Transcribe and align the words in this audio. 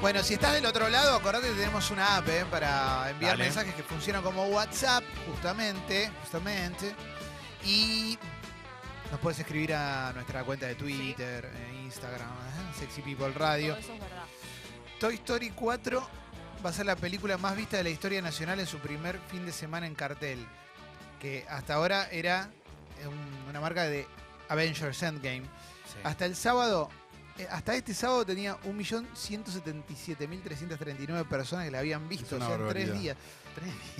Bueno, 0.00 0.22
si 0.22 0.34
estás 0.34 0.52
del 0.54 0.64
otro 0.66 0.88
lado, 0.88 1.16
acordate 1.16 1.48
que 1.48 1.54
tenemos 1.54 1.90
una 1.90 2.16
app 2.18 2.28
eh, 2.28 2.44
para 2.50 3.10
enviar 3.10 3.32
Dale. 3.32 3.44
mensajes 3.44 3.74
que 3.74 3.82
funcionan 3.82 4.22
como 4.22 4.44
WhatsApp, 4.46 5.02
justamente, 5.28 6.10
justamente. 6.20 6.94
Y 7.64 8.16
nos 9.10 9.18
puedes 9.20 9.40
escribir 9.40 9.74
a 9.74 10.12
nuestra 10.14 10.44
cuenta 10.44 10.66
de 10.66 10.76
Twitter, 10.76 11.50
eh, 11.52 11.80
Instagram, 11.82 12.28
eh, 12.30 12.78
Sexy 12.78 13.02
People 13.02 13.32
Radio. 13.32 13.74
Todo 13.74 13.80
eso 13.80 13.94
es 13.94 14.00
verdad. 14.00 14.24
Toy 15.00 15.14
Story 15.16 15.50
4 15.50 16.08
va 16.64 16.70
a 16.70 16.72
ser 16.72 16.86
la 16.86 16.94
película 16.96 17.36
más 17.36 17.56
vista 17.56 17.76
de 17.76 17.82
la 17.82 17.90
historia 17.90 18.22
nacional 18.22 18.60
en 18.60 18.66
su 18.68 18.78
primer 18.78 19.18
fin 19.30 19.44
de 19.46 19.52
semana 19.52 19.86
en 19.88 19.96
cartel. 19.96 20.46
Que 21.20 21.44
hasta 21.48 21.74
ahora 21.74 22.08
era 22.12 22.50
un- 23.04 23.48
una 23.50 23.60
marca 23.60 23.82
de 23.82 24.06
Avengers 24.48 25.02
Endgame. 25.02 25.42
Sí. 25.42 25.98
Hasta 26.04 26.24
el 26.24 26.36
sábado, 26.36 26.88
hasta 27.50 27.74
este 27.74 27.92
sábado 27.94 28.24
tenía 28.26 28.56
1.177.339 28.62 31.26
personas 31.28 31.64
que 31.66 31.70
la 31.70 31.78
habían 31.80 32.08
visto, 32.08 32.36
una 32.36 32.46
o 32.46 32.48
sea, 32.48 32.56
en 32.56 32.68
tres 32.68 32.88
barbaridad. 32.88 33.02
días. 33.02 33.16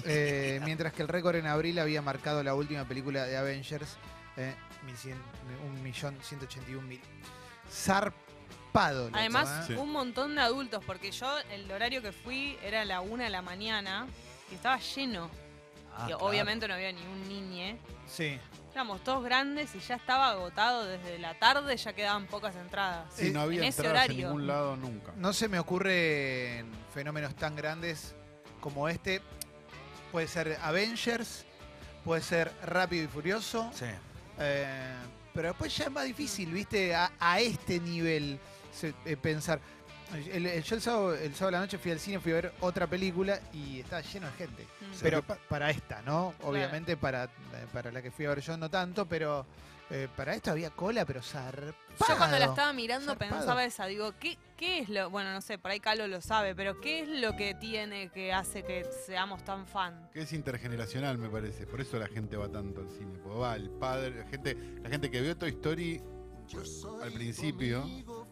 Eh, 0.05 0.61
mientras 0.64 0.92
que 0.92 1.02
el 1.02 1.09
récord 1.09 1.34
en 1.34 1.48
abril 1.48 1.80
había 1.80 2.01
marcado 2.01 2.45
la 2.45 2.55
última 2.55 2.84
película 2.84 3.24
de 3.24 3.37
Avengers, 3.37 3.97
eh, 4.37 4.55
1.181.000. 5.84 7.01
Zarpado. 7.69 9.11
Además, 9.12 9.64
¿eh? 9.69 9.73
Sí. 9.73 9.73
un 9.75 9.91
montón 9.91 10.36
de 10.36 10.42
adultos, 10.42 10.84
porque 10.86 11.11
yo 11.11 11.28
el 11.50 11.69
horario 11.73 12.00
que 12.02 12.12
fui 12.12 12.56
era 12.62 12.84
la 12.84 13.00
una 13.00 13.25
de 13.25 13.30
la 13.30 13.42
mañana 13.42 14.06
y 14.50 14.55
estaba 14.55 14.78
lleno. 14.78 15.28
Ah, 15.97 16.02
y 16.05 16.06
claro. 16.09 16.25
obviamente 16.25 16.69
no 16.69 16.75
había 16.75 16.92
ni 16.92 17.02
un 17.02 17.28
niñe. 17.28 17.78
Sí. 18.06 18.39
Éramos 18.79 19.03
todos 19.03 19.25
grandes 19.25 19.75
y 19.75 19.81
ya 19.81 19.97
estaba 19.97 20.31
agotado 20.31 20.84
desde 20.87 21.19
la 21.19 21.37
tarde, 21.37 21.77
ya 21.77 21.93
quedaban 21.95 22.27
pocas 22.29 22.55
entradas. 22.55 23.12
Sí, 23.12 23.33
no 23.33 23.41
había 23.41 23.59
en 23.62 23.65
ese 23.65 23.81
entradas 23.83 24.05
en 24.05 24.11
horario. 24.12 24.27
ningún 24.29 24.47
lado 24.47 24.77
nunca. 24.77 25.12
No 25.17 25.33
se 25.33 25.48
me 25.48 25.59
ocurren 25.59 26.70
fenómenos 26.95 27.35
tan 27.35 27.57
grandes 27.57 28.15
como 28.61 28.89
este. 28.89 29.20
Puede 30.12 30.29
ser 30.29 30.57
Avengers, 30.62 31.45
puede 32.05 32.23
ser 32.23 32.53
Rápido 32.62 33.03
y 33.03 33.09
Furioso, 33.09 33.69
Sí. 33.75 33.87
eh, 34.39 34.95
pero 35.35 35.48
después 35.48 35.77
ya 35.77 35.87
es 35.87 35.91
más 35.91 36.05
difícil, 36.05 36.53
¿viste? 36.53 36.95
A, 36.95 37.11
a 37.19 37.41
este 37.41 37.81
nivel 37.81 38.39
se- 38.73 38.95
eh, 39.07 39.17
pensar. 39.17 39.59
El, 40.14 40.47
el- 40.47 40.62
yo 40.62 40.75
el 40.77 40.81
sábado, 40.83 41.14
el 41.14 41.34
sábado 41.34 41.47
de 41.47 41.53
la 41.53 41.61
noche 41.61 41.78
fui 41.78 41.91
al 41.91 41.98
cine, 42.01 42.19
fui 42.20 42.33
a 42.33 42.37
ver 42.37 42.53
otra 42.61 42.87
película 42.87 43.41
y 43.53 43.81
estaba 43.81 44.01
lleno 44.03 44.27
de 44.27 44.33
gente. 44.34 44.62
Mm. 44.62 44.95
Pero 45.03 45.23
pa- 45.23 45.39
para 45.48 45.70
esta, 45.70 46.01
¿no? 46.03 46.34
Obviamente 46.42 46.97
para, 46.97 47.25
eh, 47.25 47.28
para 47.73 47.92
la 47.92 48.01
que 48.03 48.11
fui 48.11 48.25
a 48.25 48.31
ver 48.31 48.41
yo 48.41 48.56
no 48.56 48.70
tanto, 48.70 49.06
pero 49.06 49.45
eh, 49.91 50.09
para 50.17 50.34
esto 50.34 50.51
había 50.51 50.70
cola, 50.70 51.05
pero 51.05 51.23
zarpado. 51.23 51.75
Yo 52.09 52.17
cuando 52.17 52.39
la 52.39 52.45
estaba 52.47 52.73
mirando 52.73 53.06
Zarpado. 53.12 53.33
pensaba 53.36 53.64
esa, 53.64 53.86
digo, 53.86 54.12
¿qué, 54.20 54.36
¿qué 54.56 54.79
es 54.81 54.89
lo, 54.89 55.11
bueno, 55.11 55.33
no 55.33 55.41
sé, 55.41 55.59
por 55.59 55.70
ahí 55.73 55.81
Calo 55.81 56.06
lo 56.06 56.20
sabe, 56.20 56.55
pero 56.55 56.81
qué 56.81 57.01
es 57.01 57.09
lo 57.09 57.34
que 57.36 57.55
tiene 57.55 58.09
que 58.11 58.33
hace 58.33 58.62
que 58.62 58.86
seamos 59.06 59.42
tan 59.45 59.67
fan? 59.67 60.09
Que 60.12 60.23
es 60.23 60.33
intergeneracional, 60.33 61.19
me 61.19 61.29
parece. 61.29 61.67
Por 61.67 61.81
eso 61.81 61.98
la 61.98 62.06
gente 62.06 62.36
va 62.36 62.48
tanto 62.48 62.81
al 62.83 62.89
cine. 62.91 63.19
Porque 63.23 63.39
va 63.39 63.56
el 63.56 63.69
padre, 63.70 64.14
la 64.25 64.27
gente, 64.31 64.56
la 64.83 64.89
gente 64.91 65.11
que 65.11 65.20
vio 65.23 65.36
Toy 65.36 65.51
Story 65.51 66.03
al 67.03 67.12
principio, 67.12 67.84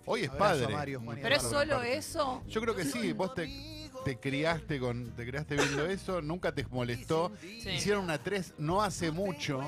hoy 0.07 0.23
es 0.23 0.31
Abrazo 0.31 0.45
a 0.45 0.49
padre. 0.61 0.75
Mario, 0.75 1.01
Juan 1.05 1.19
y 1.19 1.23
¿Pero 1.23 1.37
es 1.37 1.45
Eduardo, 1.45 1.71
solo 1.75 1.83
eso? 1.83 2.43
Yo 2.49 2.61
creo 2.63 2.75
que 2.75 2.85
sí, 2.85 3.13
vos 3.13 3.35
te, 3.35 3.91
te 4.05 4.19
criaste 4.19 4.81
con, 4.81 5.11
te 5.15 5.27
criaste 5.27 5.57
viendo 5.57 5.87
eso, 5.87 6.23
nunca 6.23 6.53
te 6.53 6.65
molestó. 6.67 7.33
Sí. 7.41 7.69
Hicieron 7.71 8.05
una 8.05 8.19
3 8.19 8.55
no 8.59 8.83
hace 8.83 9.11
mucho. 9.11 9.61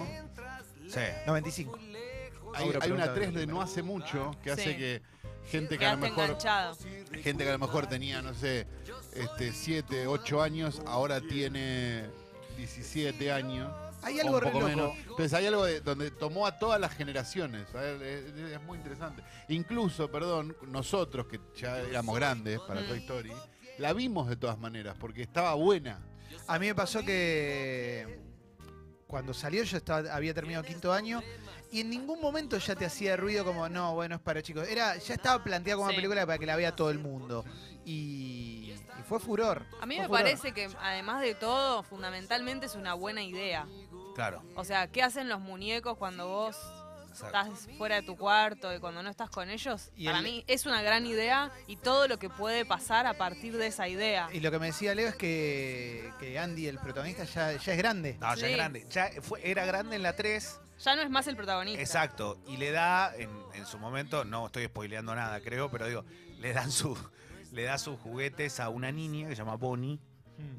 Sí. 0.88 1.00
95. 1.26 1.78
Hay, 2.54 2.64
Mauro 2.64 2.78
hay 2.82 2.90
una 2.92 3.04
pregunta 3.04 3.14
3 3.14 3.34
de 3.34 3.46
no 3.46 3.60
hace 3.60 3.82
mucho 3.82 4.30
que 4.42 4.50
hace 4.52 4.72
Sí. 4.72 4.76
que 4.76 5.02
gente 5.50 5.76
que 5.78 5.84
a 5.86 5.94
lo 5.94 6.00
Quedaste 6.00 6.10
mejor 6.10 6.24
enganchado. 6.24 6.76
gente 7.22 7.44
que 7.44 7.48
a 7.50 7.52
lo 7.52 7.58
mejor 7.58 7.86
tenía, 7.86 8.22
no 8.22 8.32
sé, 8.34 8.66
este 9.14 9.52
7, 9.52 10.06
8 10.06 10.42
años, 10.42 10.82
ahora 10.86 11.20
tiene 11.20 12.04
17 12.56 13.32
años. 13.32 13.70
Hay 14.02 14.20
algo 14.20 14.38
re 14.40 14.46
poco 14.46 14.60
loco. 14.60 14.68
menos. 14.70 14.96
Entonces 14.98 15.32
hay 15.34 15.46
algo 15.46 15.64
de- 15.64 15.80
donde 15.80 16.10
tomó 16.10 16.46
a 16.46 16.58
todas 16.58 16.80
las 16.80 16.92
generaciones. 16.94 17.66
Es, 17.74 18.02
es 18.52 18.62
muy 18.62 18.78
interesante. 18.78 19.22
Incluso, 19.48 20.10
perdón, 20.10 20.56
nosotros 20.68 21.26
que 21.26 21.40
ya 21.56 21.78
éramos 21.80 22.14
grandes 22.16 22.60
para. 22.60 22.86
Toy 22.86 22.98
Story, 22.98 23.32
la 23.78 23.92
vimos 23.92 24.28
de 24.28 24.36
todas 24.36 24.58
maneras 24.58 24.96
porque 24.98 25.22
estaba 25.22 25.54
buena. 25.54 26.00
A 26.46 26.58
mí 26.58 26.66
me 26.66 26.74
pasó 26.74 27.04
que 27.04 28.20
cuando 29.06 29.32
salió 29.34 29.62
yo 29.64 29.76
estaba, 29.78 30.14
había 30.14 30.34
terminado 30.34 30.64
quinto 30.64 30.92
año 30.92 31.22
y 31.72 31.80
en 31.80 31.90
ningún 31.90 32.20
momento 32.20 32.56
ya 32.58 32.74
te 32.74 32.84
hacía 32.86 33.16
ruido 33.16 33.44
como, 33.44 33.68
no, 33.68 33.94
bueno, 33.94 34.16
es 34.16 34.20
para 34.20 34.42
chicos. 34.42 34.66
Era, 34.68 34.96
ya 34.96 35.14
estaba 35.14 35.42
planteada 35.42 35.76
como 35.76 35.88
Sí. 35.88 35.94
una 35.94 35.96
película 35.96 36.26
para 36.26 36.38
que 36.38 36.46
la 36.46 36.56
vea 36.56 36.74
todo 36.76 36.90
el 36.90 36.98
mundo. 36.98 37.44
Y, 37.84 38.72
y 38.98 39.02
fue 39.08 39.18
furor. 39.18 39.64
A 39.80 39.86
mí 39.86 39.96
me 39.98 40.06
furor. 40.06 40.20
parece 40.20 40.52
que 40.52 40.68
además 40.80 41.22
de 41.22 41.34
todo, 41.34 41.82
fundamentalmente 41.82 42.66
es 42.66 42.74
una 42.74 42.92
buena 42.94 43.22
idea. 43.22 43.66
Claro. 44.18 44.42
O 44.56 44.64
sea, 44.64 44.88
¿qué 44.88 45.00
hacen 45.04 45.28
los 45.28 45.38
muñecos 45.38 45.96
cuando 45.96 46.26
vos 46.26 46.56
Exacto. 47.10 47.38
estás 47.54 47.68
fuera 47.78 47.94
de 47.94 48.02
tu 48.02 48.16
cuarto 48.16 48.74
y 48.74 48.80
cuando 48.80 49.00
no 49.00 49.08
estás 49.08 49.30
con 49.30 49.48
ellos? 49.48 49.92
Y 49.94 50.06
Para 50.06 50.18
el- 50.18 50.24
mí 50.24 50.44
es 50.48 50.66
una 50.66 50.82
gran 50.82 51.06
idea 51.06 51.52
y 51.68 51.76
todo 51.76 52.08
lo 52.08 52.18
que 52.18 52.28
puede 52.28 52.64
pasar 52.66 53.06
a 53.06 53.14
partir 53.16 53.56
de 53.56 53.68
esa 53.68 53.86
idea. 53.86 54.28
Y 54.32 54.40
lo 54.40 54.50
que 54.50 54.58
me 54.58 54.66
decía 54.66 54.92
Leo 54.96 55.06
es 55.08 55.14
que, 55.14 56.12
que 56.18 56.36
Andy, 56.36 56.66
el 56.66 56.78
protagonista, 56.80 57.22
ya, 57.22 57.52
ya 57.52 57.72
es 57.72 57.78
grande. 57.78 58.16
No, 58.20 58.34
ya 58.34 58.48
es 58.48 58.56
grande. 58.56 58.86
Ya 58.90 59.08
fue, 59.22 59.40
era 59.48 59.64
grande 59.66 59.94
en 59.94 60.02
la 60.02 60.16
3. 60.16 60.58
Ya 60.84 60.96
no 60.96 61.02
es 61.02 61.10
más 61.10 61.28
el 61.28 61.36
protagonista. 61.36 61.80
Exacto. 61.80 62.38
Y 62.48 62.56
le 62.56 62.72
da, 62.72 63.14
en, 63.16 63.30
en 63.54 63.66
su 63.66 63.78
momento, 63.78 64.24
no 64.24 64.46
estoy 64.46 64.66
spoileando 64.66 65.14
nada, 65.14 65.40
creo, 65.40 65.70
pero 65.70 65.86
digo, 65.86 66.04
le 66.40 66.52
dan 66.52 66.72
su, 66.72 66.98
le 67.52 67.62
da 67.62 67.78
sus 67.78 68.00
juguetes 68.00 68.58
a 68.58 68.68
una 68.68 68.90
niña 68.90 69.28
que 69.28 69.36
se 69.36 69.42
llama 69.42 69.54
Bonnie. 69.54 70.00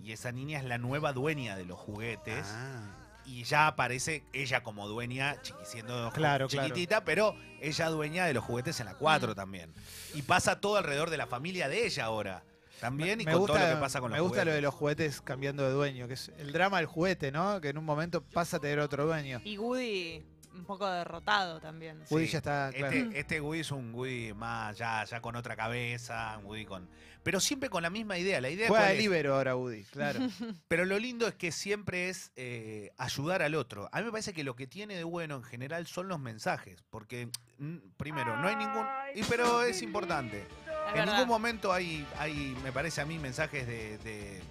Y 0.01 0.13
esa 0.13 0.31
niña 0.31 0.59
es 0.59 0.63
la 0.65 0.77
nueva 0.77 1.11
dueña 1.11 1.57
de 1.57 1.65
los 1.65 1.77
juguetes. 1.77 2.45
Ah. 2.49 2.95
Y 3.29 3.43
ya 3.43 3.67
aparece 3.67 4.23
ella 4.33 4.63
como 4.63 4.87
dueña, 4.87 5.35
chiqui- 5.43 5.63
siendo 5.63 6.11
Claro, 6.11 6.47
claro. 6.47 6.67
chiquitita, 6.67 7.03
pero 7.05 7.35
ella 7.61 7.89
dueña 7.89 8.25
de 8.25 8.33
los 8.33 8.43
juguetes 8.43 8.79
en 8.79 8.87
la 8.87 8.95
4 8.95 9.35
también. 9.35 9.71
Y 10.15 10.23
pasa 10.23 10.59
todo 10.59 10.77
alrededor 10.77 11.11
de 11.11 11.17
la 11.17 11.27
familia 11.27 11.69
de 11.69 11.85
ella 11.85 12.05
ahora. 12.05 12.43
También 12.79 13.21
y 13.21 13.25
me 13.25 13.31
con 13.33 13.41
gusta, 13.41 13.57
todo 13.57 13.67
lo 13.67 13.75
que 13.75 13.81
pasa 13.81 13.99
con 13.99 14.11
me 14.11 14.17
los 14.17 14.27
gusta 14.27 14.45
lo 14.45 14.51
de 14.51 14.57
juguetes. 14.57 14.63
los 14.63 14.73
juguetes 14.73 15.21
cambiando 15.21 15.63
de 15.63 15.71
dueño, 15.71 16.07
que 16.07 16.13
es 16.15 16.31
el 16.39 16.51
drama 16.53 16.77
del 16.77 16.85
juguete, 16.87 17.31
¿no? 17.31 17.59
Que 17.61 17.69
en 17.69 17.77
un 17.77 17.85
momento 17.85 18.23
pasa 18.23 18.57
a 18.57 18.59
tener 18.59 18.79
otro 18.79 19.05
dueño. 19.05 19.41
Y 19.43 19.57
Woody 19.57 20.23
un 20.59 20.65
poco 20.65 20.87
derrotado 20.89 21.59
también. 21.59 22.03
Woody 22.09 22.25
Sí. 22.27 22.31
ya 22.33 22.37
está, 22.39 22.71
claro. 22.75 22.95
Este, 22.95 23.19
este 23.19 23.41
Woody 23.41 23.59
es 23.61 23.71
un 23.71 23.93
Woody 23.93 24.33
más, 24.33 24.77
ya, 24.77 25.03
ya 25.05 25.21
con 25.21 25.35
otra 25.35 25.55
cabeza, 25.55 26.37
un 26.37 26.45
Woody 26.45 26.65
con. 26.65 26.89
Pero 27.23 27.39
siempre 27.41 27.69
con 27.69 27.83
la 27.83 27.89
misma 27.89 28.17
idea. 28.17 28.39
La 28.39 28.49
idea 28.49 28.69
Juega 28.69 28.87
de 28.87 28.95
libero 28.95 29.35
ahora 29.35 29.55
Woody, 29.55 29.83
claro. 29.85 30.19
Pero 30.69 30.85
lo 30.85 30.97
lindo 30.99 31.27
es 31.27 31.35
que 31.35 31.51
siempre 31.51 32.09
es 32.09 32.31
eh, 32.37 32.91
ayudar 32.97 33.41
al 33.41 33.55
otro. 33.55 33.89
A 33.91 33.99
mí 33.99 34.05
me 34.05 34.11
parece 34.11 34.33
que 34.33 34.43
lo 34.43 34.55
que 34.55 34.67
tiene 34.67 34.95
de 34.95 35.03
bueno 35.03 35.35
en 35.35 35.43
general 35.43 35.85
son 35.85 36.07
los 36.07 36.19
mensajes. 36.19 36.81
Porque, 36.89 37.29
mm, 37.57 37.75
primero, 37.97 38.37
no 38.37 38.47
hay 38.47 38.55
ningún. 38.55 38.85
Y, 39.15 39.23
pero 39.23 39.63
es 39.63 39.81
importante. 39.81 40.39
Es 40.39 40.47
en 40.89 40.93
verdad. 40.95 41.13
ningún 41.13 41.27
momento 41.27 41.73
hay, 41.73 42.07
hay, 42.17 42.57
me 42.63 42.71
parece 42.71 43.01
a 43.01 43.05
mí, 43.05 43.19
mensajes 43.19 43.67
de, 43.67 43.97
de- 43.99 44.41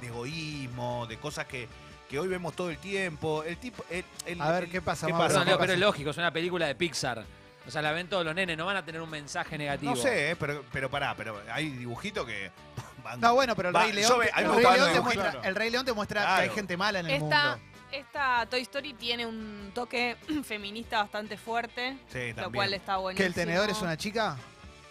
de 0.00 0.06
egoísmo, 0.06 1.06
de 1.08 1.18
cosas 1.18 1.46
que, 1.46 1.68
que 2.08 2.18
hoy 2.18 2.28
vemos 2.28 2.54
todo 2.54 2.70
el 2.70 2.78
tiempo. 2.78 3.42
El 3.44 3.56
tipo. 3.58 3.84
el- 3.90 4.04
el- 4.26 4.40
A 4.40 4.50
ver, 4.52 4.68
¿qué 4.68 4.80
pasa, 4.80 5.06
¿qué 5.06 5.12
pasa? 5.12 5.26
Perdón, 5.28 5.46
Leo, 5.46 5.56
¿Qué 5.58 5.60
pero 5.62 5.72
es 5.74 5.78
lógico, 5.78 6.10
es 6.10 6.16
una 6.16 6.32
película 6.32 6.66
de 6.66 6.74
Pixar. 6.74 7.24
O 7.66 7.70
sea, 7.70 7.82
la 7.82 7.92
ven 7.92 8.08
todos 8.08 8.24
los 8.24 8.34
nenes, 8.34 8.56
no 8.56 8.64
van 8.64 8.76
a 8.78 8.84
tener 8.84 9.00
un 9.02 9.10
mensaje 9.10 9.58
negativo. 9.58 9.90
No 9.94 9.96
sé, 10.00 10.30
eh, 10.30 10.36
pero, 10.36 10.64
pero 10.72 10.88
pará, 10.90 11.14
pero 11.14 11.38
hay 11.52 11.68
dibujitos 11.70 12.24
que. 12.26 12.50
van- 13.04 13.20
No, 13.20 13.34
bueno, 13.34 13.54
pero 13.54 13.68
el 13.68 13.74
Rey 13.74 13.92
León, 13.92 14.20
el 14.36 14.54
Rey 14.54 14.64
León 14.74 14.92
te 14.94 15.00
muestra, 15.00 15.40
el 15.44 15.54
Rey 15.54 15.70
León 15.70 15.84
te 15.84 15.92
muestra 15.92 16.22
Claro. 16.22 16.42
que 16.44 16.48
hay 16.48 16.54
gente 16.54 16.76
mala 16.78 17.00
en 17.00 17.06
el 17.06 17.12
Esta, 17.22 17.50
mundo. 17.50 17.64
esta 17.92 18.46
Toy 18.48 18.62
Story 18.62 18.94
tiene 18.94 19.26
un 19.26 19.70
toque 19.74 20.16
feminista 20.44 20.98
bastante 21.02 21.36
fuerte, 21.36 21.98
Sí, 22.10 22.32
lo 22.34 22.50
cual 22.50 22.72
está 22.72 22.94
¿Que 22.94 23.00
buenísimo. 23.00 23.26
el 23.26 23.34
tenedor 23.34 23.68
es 23.68 23.82
una 23.82 23.98
chica? 23.98 24.36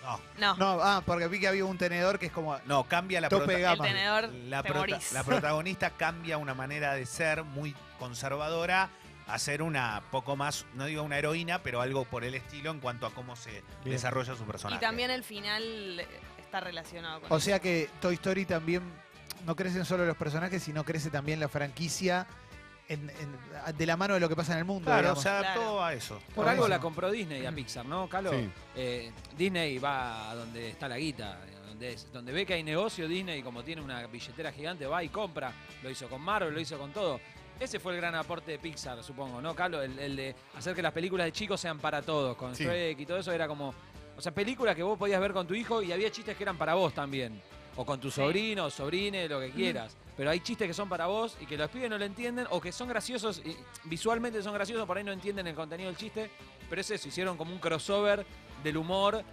No, 0.07 0.19
No, 0.38 0.56
No, 0.77 0.81
ah, 0.81 1.01
porque 1.06 1.27
vi 1.27 1.39
que 1.39 1.48
había 1.48 1.65
un 1.65 1.77
tenedor 1.77 2.18
que 2.19 2.27
es 2.27 2.31
como 2.31 2.57
no, 2.65 2.83
cambia 2.86 3.19
la 3.21 3.30
tope 3.30 3.44
prota- 3.45 3.51
de 3.54 3.57
el 3.57 3.63
gama. 3.63 3.83
tenedor 3.83 4.30
la, 4.33 4.63
te 4.63 4.69
prota- 4.69 4.80
morís. 4.80 5.12
la 5.12 5.24
protagonista 5.24 5.89
cambia 5.92 6.38
una 6.38 6.54
manera 6.54 6.94
de 6.94 7.06
ser 7.06 7.44
muy 7.44 7.75
conservadora 8.00 8.89
a 9.27 9.38
ser 9.39 9.62
una 9.62 10.01
poco 10.09 10.36
más, 10.38 10.65
no 10.75 10.86
digo 10.86 11.04
una 11.04 11.18
heroína, 11.18 11.62
pero 11.62 11.81
algo 11.81 12.06
por 12.06 12.24
el 12.24 12.33
estilo 12.36 12.71
en 12.71 12.80
cuanto 12.80 13.06
a 13.06 13.13
cómo 13.13 13.36
se 13.36 13.51
Bien. 13.51 13.63
desarrolla 13.95 14.36
su 14.36 14.44
personaje. 14.45 14.77
Y 14.77 14.80
también 14.80 15.12
el 15.12 15.24
final 15.24 16.06
está 16.39 16.62
relacionado 16.62 17.19
con 17.21 17.31
O 17.31 17.36
eso. 17.38 17.45
sea 17.45 17.59
que 17.59 17.89
Toy 18.01 18.13
Story 18.15 18.45
también 18.45 18.81
no 19.45 19.56
crecen 19.56 19.83
solo 19.86 20.06
los 20.06 20.15
personajes, 20.15 20.63
sino 20.63 20.83
crece 20.86 21.09
también 21.09 21.39
la 21.42 21.50
franquicia 21.50 22.25
en- 22.89 23.09
en- 23.09 23.77
de 23.77 23.85
la 23.85 23.97
mano 23.97 24.13
de 24.15 24.19
lo 24.19 24.29
que 24.29 24.35
pasa 24.35 24.53
en 24.53 24.59
el 24.59 24.65
mundo. 24.65 24.85
Claro, 24.85 25.01
digamos. 25.01 25.23
se 25.23 25.29
adaptó 25.29 25.59
Claro. 25.61 25.83
a 25.83 25.93
eso. 25.93 26.21
Por 26.33 26.47
algo 26.47 26.67
la 26.67 26.79
compró 26.79 27.11
Disney 27.11 27.45
a 27.45 27.51
Pixar, 27.51 27.85
¿no, 27.85 28.07
Calo? 28.07 28.31
Sí. 28.31 28.49
Eh, 28.75 29.11
Disney 29.37 29.77
va 29.79 30.31
a 30.31 30.35
donde 30.35 30.69
está 30.69 30.87
la 30.87 30.97
guita, 30.97 31.39
donde, 31.67 31.93
es- 31.93 32.11
donde 32.11 32.31
ve 32.31 32.45
que 32.45 32.53
hay 32.53 32.63
negocio, 32.63 33.07
Disney, 33.07 33.41
como 33.43 33.63
tiene 33.63 33.81
una 33.81 34.05
billetera 34.07 34.51
gigante, 34.51 34.85
va 34.87 35.03
y 35.03 35.09
compra. 35.09 35.51
Lo 35.83 35.89
hizo 35.89 36.07
con 36.09 36.21
Marvel, 36.21 36.53
lo 36.53 36.59
hizo 36.59 36.77
con 36.77 36.91
todo. 36.91 37.19
Ese 37.59 37.79
fue 37.79 37.93
el 37.95 37.97
gran 38.01 38.13
aporte 38.15 38.51
de 38.51 38.59
Pixar, 38.59 39.03
supongo, 39.03 39.41
¿no, 39.41 39.55
Calo? 39.55 39.81
El, 39.81 39.97
el 39.97 40.15
de 40.15 40.35
hacer 40.55 40.75
que 40.75 40.81
las 40.81 40.93
películas 40.93 41.25
de 41.25 41.31
chicos 41.31 41.59
sean 41.59 41.79
para 41.79 42.01
todos. 42.03 42.37
Con 42.37 42.55
Sí. 42.55 42.63
Shrek 42.63 42.99
y 42.99 43.05
todo 43.05 43.17
eso 43.17 43.31
era 43.31 43.47
como 43.47 43.73
O 44.15 44.21
sea, 44.21 44.31
películas 44.33 44.75
que 44.75 44.81
vos 44.81 44.97
podías 44.97 45.21
ver 45.21 45.31
con 45.31 45.45
tu 45.45 45.53
hijo 45.53 45.79
y 45.83 45.91
había 45.91 46.09
chistes 46.09 46.35
que 46.35 46.43
eran 46.43 46.57
para 46.57 46.73
vos 46.73 46.91
también. 46.91 47.39
O 47.77 47.85
con 47.85 48.00
tu 48.00 48.09
Sí. 48.09 48.15
sobrino, 48.21 48.69
sobrine, 48.69 49.29
lo 49.29 49.39
que 49.39 49.51
quieras. 49.51 49.95
Pero 50.18 50.31
hay 50.31 50.39
chistes 50.39 50.68
que 50.68 50.74
son 50.74 50.89
para 50.89 51.06
vos 51.06 51.38
y 51.39 51.45
que 51.45 51.56
los 51.57 51.69
pibes 51.69 51.89
no 51.89 51.97
lo 51.97 52.06
entienden 52.06 52.47
o 52.50 52.59
que 52.59 52.71
son 52.71 52.88
graciosos, 52.89 53.39
y 53.45 53.56
visualmente 53.83 54.41
son 54.41 54.53
graciosos, 54.53 54.85
por 54.88 54.97
ahí 54.97 55.03
no 55.03 55.12
entienden 55.12 55.45
el 55.47 55.53
contenido 55.56 55.89
del 55.89 55.97
chiste. 55.97 56.29
Pero 56.69 56.81
es 56.81 56.89
eso, 56.91 57.07
hicieron 57.07 57.38
como 57.38 57.53
un 57.53 57.59
crossover 57.59 58.25
del 58.63 58.77
humor 58.77 59.24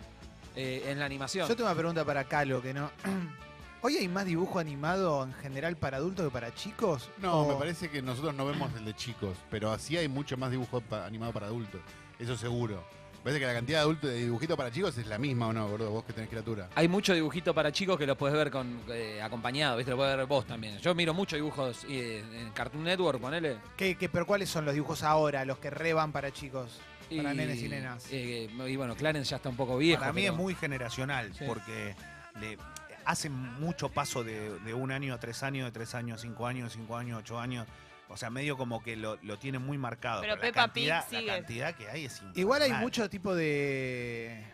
eh, 0.55 0.85
en 0.87 0.99
la 0.99 1.06
animación. 1.06 1.49
Yo 1.49 1.56
tengo 1.56 1.69
una 1.70 1.76
pregunta 1.76 2.05
para 2.05 2.25
Calo, 2.25 2.61
que 2.62 2.75
no. 2.75 2.91
¿Hoy 3.82 3.96
hay 3.96 4.08
más 4.08 4.25
dibujo 4.25 4.58
animado 4.58 5.25
en 5.25 5.32
general 5.35 5.76
para 5.76 5.97
adultos 5.99 6.26
que 6.26 6.31
para 6.31 6.55
chicos? 6.55 7.11
No, 7.19 7.40
¿O- 7.40 7.49
me 7.49 7.55
parece 7.58 7.90
que 7.90 8.00
nosotros 8.02 8.35
no 8.35 8.47
vemos 8.47 8.70
el 8.76 8.85
de 8.85 8.94
chicos, 8.94 9.37
pero 9.50 9.73
así 9.73 9.97
hay 9.97 10.08
mucho 10.08 10.37
más 10.37 10.50
dibujo 10.50 10.81
pa- 10.82 11.05
animado 11.06 11.32
para 11.32 11.47
adultos. 11.47 11.81
Eso 12.19 12.37
seguro. 12.37 12.82
Parece 13.25 13.41
que 13.41 13.47
la 13.47 13.55
cantidad 13.55 13.79
de 13.79 13.82
adultos 13.85 14.11
de 14.11 14.19
dibujitos 14.19 14.55
para 14.55 14.71
chicos 14.71 14.99
es 14.99 15.06
la 15.06 15.17
misma 15.17 15.47
o 15.49 15.53
no, 15.55 15.67
gordo, 15.67 15.91
vos 15.91 16.05
que 16.05 16.12
tenés 16.12 16.29
criatura. 16.29 16.69
Hay 16.75 16.88
mucho 16.88 17.15
dibujito 17.15 17.55
para 17.55 17.73
chicos 17.73 17.97
que 17.99 18.06
los 18.06 18.19
puedes 18.19 18.37
ver 18.37 18.50
con 18.50 18.82
eh, 18.91 19.23
acompañado, 19.23 19.79
¿viste? 19.79 19.93
Lo 19.93 19.97
puedes 19.97 20.15
ver 20.15 20.26
vos 20.26 20.47
también. 20.47 20.76
Yo 20.81 20.94
miro 20.94 21.15
mucho 21.15 21.35
dibujos 21.35 21.87
eh, 21.88 22.23
en 22.35 22.50
Cartoon 22.50 22.85
Network, 22.85 23.19
ponele. 23.19 23.56
¿Qué, 23.79 23.97
qué- 23.97 24.11
pero 24.11 24.26
cuáles 24.26 24.50
son 24.50 24.67
los 24.67 24.75
dibujos 24.75 25.03
ahora, 25.03 25.43
los 25.47 25.56
que 25.56 25.71
reban 25.71 26.12
para 26.12 26.31
chicos? 26.35 26.79
Para 27.17 27.32
nenes 27.32 27.62
y 27.62 27.69
nenas. 27.71 28.06
eh, 28.11 28.50
y 28.69 28.76
bueno, 28.76 28.94
Clarence 28.94 29.31
ya 29.31 29.37
está 29.37 29.49
un 29.49 29.56
poco 29.56 29.79
viejo. 29.79 30.00
Para 30.00 30.12
mí 30.12 30.21
pero- 30.23 30.35
es 30.35 30.38
muy 30.38 30.55
generacional, 30.55 31.32
Sí. 31.35 31.44
porque 31.47 31.94
le 32.41 32.59
hacen 33.06 33.32
mucho 33.32 33.88
paso 33.88 34.23
de, 34.23 34.59
de 34.61 34.75
un 34.75 34.93
año 34.93 35.15
a 35.15 35.19
tres 35.19 35.43
años, 35.43 35.65
de 35.65 35.73
tres 35.73 35.94
años 35.94 36.19
a 36.19 36.23
cinco 36.23 36.47
años, 36.47 36.71
de 36.75 36.79
cinco 36.79 36.94
años 36.99 37.17
a 37.17 37.21
ocho 37.21 37.38
años. 37.41 37.67
O 38.08 38.16
sea, 38.16 38.30
medio 38.30 38.56
como 38.56 38.82
que 38.82 38.96
lo, 38.96 39.16
lo 39.22 39.38
tienen 39.38 39.62
muy 39.64 39.78
marcado. 39.78 40.20
Pero 40.20 40.36
la 40.36 40.40
Peppa 40.40 40.68
Pig 40.72 40.88
cantidad, 40.88 41.08
sigue. 41.08 41.26
La 41.26 41.34
cantidad 41.36 41.74
que 41.74 41.88
hay 41.88 42.04
es 42.04 42.22
Igual 42.34 42.62
hay 42.62 42.68
infernal. 42.68 42.82
mucho 42.84 43.10
tipo 43.10 43.34
de, 43.34 44.44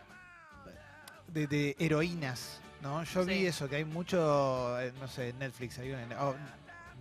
de, 1.27 1.47
de 1.47 1.75
heroínas, 1.79 2.61
¿no? 2.81 3.03
Yo 3.03 3.25
vi 3.25 3.45
eso, 3.45 3.69
que 3.69 3.77
hay 3.77 3.85
mucho, 3.85 4.79
eh, 4.79 4.93
no 4.99 5.07
sé, 5.07 5.29
en 5.29 5.39
Netflix, 5.39 5.77
hay 5.79 5.91
una, 5.91 6.23
oh, 6.23 6.35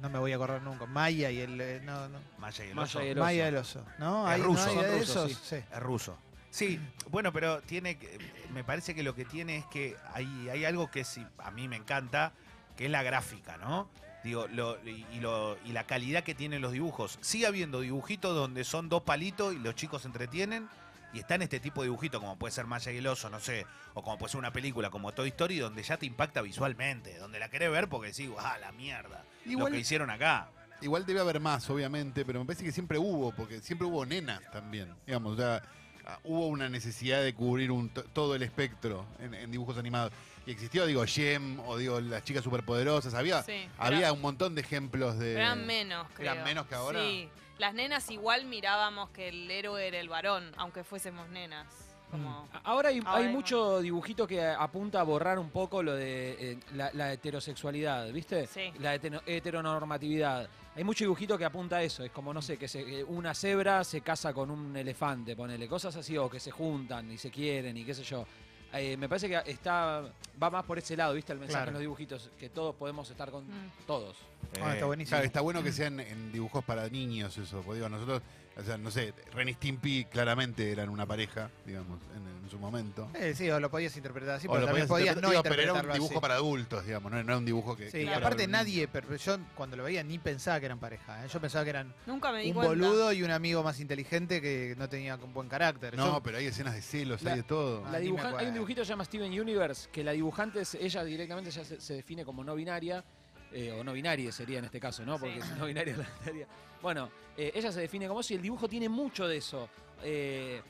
no 0.01 0.11
me 0.11 0.19
voy 0.19 0.33
a 0.33 0.37
acordar 0.37 0.61
nunca, 0.63 0.87
Maya 0.87 1.31
y 1.31 1.41
el, 1.41 1.61
eh, 1.61 1.81
no, 1.85 2.09
no, 2.09 2.19
Maya 2.39 2.65
y 2.65 2.71
el 2.71 2.79
oso. 2.79 3.03
y 3.03 3.09
el 3.09 3.19
Maya 3.19 3.45
oso. 3.45 3.49
el 3.49 3.57
oso, 3.57 3.85
¿no? 3.99 4.27
Es 4.29 4.35
Hay, 4.35 4.43
ruso. 4.43 4.65
¿no 4.75 4.81
hay 4.81 4.87
de 4.87 4.99
rusos, 4.99 5.31
esos? 5.31 5.43
Sí. 5.47 5.57
Es 5.57 5.81
ruso. 5.81 6.19
Sí, 6.51 6.81
bueno, 7.11 7.33
pero 7.33 7.61
tiene 7.63 7.97
que- 7.97 8.19
me 8.53 8.65
parece 8.65 8.95
que 8.95 9.03
lo 9.05 9.15
que 9.15 9.25
tiene 9.25 9.59
es 9.59 9.67
que 9.67 9.97
hay, 10.13 10.49
hay 10.49 10.65
algo 10.65 10.91
que 10.91 11.05
sí, 11.05 11.25
a 11.39 11.51
mí 11.53 11.69
me 11.69 11.77
encanta, 11.77 12.33
que 12.77 12.87
es 12.87 12.91
la 12.91 13.03
gráfica, 13.05 13.57
¿no? 13.57 13.89
Digo, 14.25 14.47
lo- 14.49 14.77
y, 14.87 15.07
y 15.13 15.21
lo- 15.21 15.57
y 15.65 15.73
la 15.73 15.85
calidad 15.85 16.23
que 16.25 16.35
tienen 16.35 16.61
los 16.63 16.73
dibujos. 16.73 17.19
Sigue 17.23 17.47
habiendo 17.47 17.81
dibujitos 17.81 18.35
donde 18.35 18.65
son 18.65 18.89
dos 18.89 19.03
palitos 19.03 19.55
y 19.55 19.59
los 19.59 19.75
chicos 19.75 20.03
se 20.03 20.09
entretienen. 20.09 20.69
Y 21.13 21.19
están 21.19 21.43
este 21.43 21.59
tipo 21.59 21.81
de 21.83 21.89
dibujitos, 21.89 22.21
como 22.21 22.37
puede 22.39 22.53
ser 22.53 22.67
Maya 22.67 22.93
y 22.93 22.99
el 22.99 23.07
oso, 23.09 23.29
no 23.31 23.41
sé, 23.41 23.67
o 23.95 24.03
como 24.03 24.17
puede 24.17 24.31
ser 24.31 24.39
una 24.39 24.53
película 24.53 24.91
como 24.91 25.11
Toy 25.11 25.31
Story, 25.31 25.59
donde 25.59 25.83
ya 25.83 25.97
te 25.97 26.07
impacta 26.07 26.41
visualmente, 26.41 27.19
donde 27.19 27.41
la 27.41 27.49
querés 27.49 27.69
ver 27.73 27.89
porque 27.89 28.09
decís, 28.13 28.31
ah, 28.39 28.57
la 28.61 28.71
mierda, 28.71 29.25
Igual- 29.45 29.71
lo 29.71 29.75
que 29.75 29.81
hicieron 29.81 30.09
acá. 30.11 30.49
Igual 30.83 31.05
debe 31.07 31.19
haber 31.19 31.41
más, 31.41 31.69
obviamente, 31.69 32.25
pero 32.25 32.39
me 32.39 32.47
parece 32.47 32.63
que 32.65 32.71
siempre 32.71 32.97
hubo, 32.97 33.33
porque 33.33 33.61
siempre 33.61 33.89
hubo 33.89 34.07
nenas 34.07 34.41
también. 34.53 34.95
Digamos, 35.05 35.37
sea, 35.37 35.63
ah, 36.07 36.19
hubo 36.23 36.47
una 36.47 36.69
necesidad 36.69 37.21
de 37.25 37.35
cubrir 37.35 37.73
un 37.73 37.89
to- 37.89 38.05
todo 38.05 38.37
el 38.37 38.43
espectro 38.45 39.05
en, 39.19 39.35
en 39.35 39.51
dibujos 39.51 39.77
animados. 39.79 40.13
Y 40.47 40.51
existió, 40.53 40.87
digo, 40.87 41.05
Gem 41.07 41.61
o 41.61 41.77
digo, 41.77 42.01
las 42.01 42.25
chicas 42.25 42.43
superpoderosas. 42.43 43.15
Había, 43.15 43.43
Sí, 43.43 43.69
había 43.79 44.01
pero- 44.01 44.15
un 44.15 44.21
montón 44.23 44.55
de 44.55 44.63
ejemplos 44.63 45.19
de. 45.19 45.35
eran 45.35 45.67
menos, 45.67 46.07
creo. 46.15 46.33
¿Eran 46.33 46.45
menos 46.45 46.67
que 46.67 46.75
ahora? 46.75 47.01
Sí. 47.01 47.29
Las 47.59 47.75
nenas 47.75 48.11
igual 48.11 48.47
mirábamos 48.47 49.11
que 49.11 49.29
el 49.29 49.51
héroe 49.51 49.87
era 49.87 49.99
el 50.01 50.09
varón, 50.09 50.51
aunque 50.57 50.83
fuésemos 50.83 51.29
nenas. 51.29 51.67
Como... 52.11 52.49
A- 52.53 52.59
Ahora 52.65 52.89
hay, 52.89 52.99
Ahora 53.05 53.19
hay 53.19 53.27
hay 53.27 53.33
mucho 53.33 53.81
dibujito 53.81 54.27
que 54.27 54.45
apunta 54.45 54.99
a 55.01 55.05
borrar 55.05 55.39
un 55.39 55.51
poco 55.51 55.81
lo 55.83 55.95
de 55.95 56.53
eh, 56.53 56.59
la, 56.75 56.91
la 56.95 57.13
heterosexualidad, 57.13 58.11
¿viste? 58.13 58.47
Sí. 58.49 58.73
La 58.81 58.97
hetero- 58.97 59.23
heteronormatividad. 59.27 60.49
Hay 60.75 60.83
mucho 60.85 61.05
dibujito 61.05 61.37
que 61.39 61.45
apunta 61.45 61.77
a 61.77 61.83
eso. 61.83 62.03
Es 62.03 62.11
como, 62.11 62.33
no 62.35 62.43
sé, 62.43 62.57
que 62.57 62.67
se- 62.67 62.85
que 62.85 63.05
una 63.05 63.35
cebra 63.35 63.85
se 63.85 64.01
casa 64.01 64.33
con 64.33 64.51
un 64.51 64.77
elefante, 64.77 65.37
ponele. 65.37 65.69
Cosas 65.69 65.95
así, 65.97 66.17
o 66.17 66.29
que 66.29 66.41
se 66.41 66.51
juntan 66.51 67.11
y 67.13 67.19
se 67.19 67.31
quieren 67.31 67.77
y 67.77 67.85
qué 67.85 67.95
sé 67.95 68.03
yo. 68.03 68.27
Eh, 68.73 68.97
me 68.97 69.09
parece 69.09 69.29
que 69.29 69.51
está 69.51 70.03
va 70.41 70.51
más 70.51 70.65
por 70.65 70.79
ese 70.79 70.97
lado, 70.97 71.15
¿viste? 71.15 71.33
El 71.33 71.39
mensaje 71.39 71.59
Claro. 71.59 71.69
en 71.71 71.75
los 71.75 71.81
dibujitos, 71.81 72.31
que 72.39 72.49
todos 72.51 72.75
podemos 72.77 73.11
estar 73.11 73.31
con 73.31 73.45
Mm. 73.45 73.71
todos. 73.87 74.17
Ah, 74.63 74.71
Eh, 74.71 74.75
está 74.75 74.87
buenísimo. 74.87 75.11
Claro, 75.17 75.27
está 75.27 75.41
bueno 75.41 75.63
que 75.63 75.73
sean 75.73 76.01
en 76.01 76.33
dibujos 76.33 76.65
para 76.65 76.89
niños 76.89 77.37
eso. 77.39 77.63
Porque 77.63 77.77
digo, 77.77 77.89
nosotros, 77.89 78.23
o 78.57 78.63
sea, 78.65 78.77
no 78.79 78.91
sé, 78.91 79.15
Ren 79.33 79.49
y 79.49 79.55
Stimpy 79.55 80.05
claramente 80.07 80.71
eran 80.73 80.89
una 80.89 81.07
pareja, 81.07 81.51
digamos, 81.65 81.99
en, 82.17 82.27
en 82.45 82.51
su 82.51 82.59
momento. 82.59 83.09
Eh, 83.15 83.33
sí, 83.37 83.49
o 83.49 83.61
lo 83.61 83.71
podías 83.71 83.97
interpretar 83.97 84.35
así, 84.35 84.49
O 84.49 84.51
pero 84.51 84.63
lo 84.63 84.67
también 84.67 84.89
podías 84.89 85.17
no 85.17 85.31
digo, 85.31 85.43
pero 85.45 85.63
era 85.63 85.73
un 85.75 85.93
dibujo 85.93 86.15
así. 86.15 86.21
para 86.21 86.35
adultos, 86.35 86.85
digamos, 86.85 87.13
no, 87.13 87.19
no 87.19 87.23
era 87.23 87.39
un 87.39 87.45
dibujo 87.45 87.77
que. 87.77 87.87
Sí, 87.87 87.93
que 87.99 88.03
y 88.03 88.07
para 88.07 88.19
aparte 88.19 88.47
nadie, 88.49 88.89
pero 88.89 89.15
yo 89.15 89.39
cuando 89.55 89.77
lo 89.77 89.85
veía 89.85 90.03
ni 90.03 90.19
pensaba 90.19 90.59
que 90.59 90.67
eran 90.67 90.81
pareja. 90.81 91.25
¿eh? 91.25 91.29
Yo 91.33 91.41
pensaba 91.41 91.63
que 91.65 91.71
eran 91.71 91.95
Nunca 92.07 92.33
me 92.33 92.41
di 92.43 92.49
un 92.49 92.55
cuenta. 92.55 92.69
boludo 92.71 93.13
y 93.13 93.23
un 93.23 93.31
amigo 93.31 93.63
más 93.63 93.79
inteligente 93.79 94.43
que 94.43 94.75
no 94.77 94.89
tenía 94.89 95.15
un 95.15 95.33
buen 95.33 95.49
carácter. 95.49 95.97
No, 95.97 96.15
Yo- 96.15 96.23
pero 96.23 96.39
hay 96.39 96.47
escenas 96.47 96.75
de 96.75 96.83
celos, 96.83 97.23
La- 97.23 97.31
hay 97.33 97.37
de 97.39 97.43
todo. 97.45 97.85
Ah, 97.87 97.93
La 97.93 97.99
ni 98.01 98.11
me 98.11 98.17
dibujan- 98.19 98.37
hay 98.37 98.47
un 98.49 98.55
dibujito 98.55 98.81
que 98.81 98.87
se 98.87 98.91
llama 98.91 99.05
Steven 99.05 99.41
Universe, 99.41 99.89
que 99.93 100.03
la 100.03 100.11
dibujante, 100.13 100.61
es- 100.63 100.75
ella 100.75 101.05
directamente 101.05 101.51
ya 101.53 101.65
se, 101.65 101.81
se 101.81 101.95
define 101.95 102.25
como 102.25 102.43
no 102.43 102.55
binaria, 102.57 103.05
eh, 103.53 103.73
o 103.73 103.83
no 103.85 103.93
binaria 103.93 104.31
sería 104.33 104.59
en 104.59 104.65
este 104.67 104.79
caso, 104.81 105.05
¿no? 105.05 105.19
Porque 105.19 105.41
Sí. 105.43 105.49
si 105.53 105.59
no 105.59 105.67
binaria 105.67 105.97
la 105.97 106.09
binaria. 106.21 106.47
Bueno, 106.83 107.11
eh, 107.37 107.53
ella 107.55 107.71
se 107.73 107.81
define 107.81 108.09
como 108.09 108.23
si 108.23 108.35
el 108.35 108.43
dibujo 108.43 108.69
tiene 108.69 108.89
mucho 108.89 109.27
de 109.29 109.37
eso. 109.37 109.69
Eh, 110.03 110.63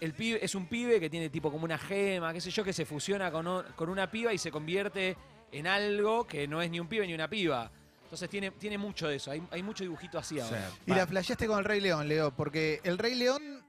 el 0.00 0.12
pibe 0.14 0.44
es 0.44 0.54
un 0.54 0.66
pibe 0.66 0.98
que 0.98 1.08
tiene 1.08 1.28
tipo 1.30 1.50
como 1.52 1.64
una 1.64 1.78
gema, 1.78 2.32
qué 2.32 2.40
sé 2.40 2.50
yo, 2.50 2.64
que 2.64 2.72
se 2.72 2.84
fusiona 2.84 3.30
con, 3.30 3.46
o- 3.46 3.64
con 3.76 3.88
una 3.88 4.10
piba 4.10 4.32
y 4.32 4.38
se 4.38 4.50
convierte 4.50 5.16
en 5.52 5.66
algo 5.66 6.26
que 6.26 6.48
no 6.48 6.60
es 6.62 6.70
ni 6.70 6.80
un 6.80 6.88
pibe 6.88 7.06
ni 7.06 7.14
una 7.14 7.28
piba. 7.28 7.70
Entonces 8.04 8.28
tiene, 8.28 8.50
tiene 8.50 8.76
mucho 8.76 9.06
de 9.08 9.16
eso, 9.16 9.30
hay, 9.30 9.42
hay 9.50 9.62
mucho 9.62 9.84
dibujito 9.84 10.18
así 10.18 10.40
ahora. 10.40 10.68
Y 10.86 10.92
la 10.92 11.06
flasheaste 11.06 11.46
con 11.46 11.58
el 11.60 11.64
Rey 11.64 11.80
León, 11.80 12.08
Leo, 12.08 12.30
porque 12.34 12.80
el 12.84 12.98
Rey 12.98 13.14
León. 13.14 13.62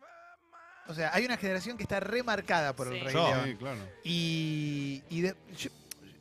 O 0.87 0.93
sea, 0.93 1.11
hay 1.13 1.23
una 1.25 1.37
generación 1.37 1.77
que 1.77 1.83
está 1.83 2.01
remarcada 2.01 2.75
por 2.75 2.87
el. 2.93 2.99
Rey. 2.99 3.13
León. 3.13 3.41
Sí, 3.45 3.55
claro. 3.55 3.79
Y, 4.03 5.01
y 5.09 5.21
de- 5.21 5.35
yo- 5.57 5.69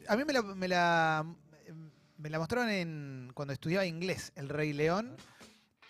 a 0.07 0.15
mí 0.17 0.25
me 0.25 0.33
la, 0.33 0.43
me 0.43 0.69
la 0.69 1.27
me 2.23 2.31
la 2.31 2.39
mostraron 2.39 2.71
en 2.71 3.31
cuando 3.35 3.53
estudiaba 3.53 3.85
inglés, 3.85 4.33
el 4.37 4.49
Rey 4.49 4.73
León. 4.73 5.17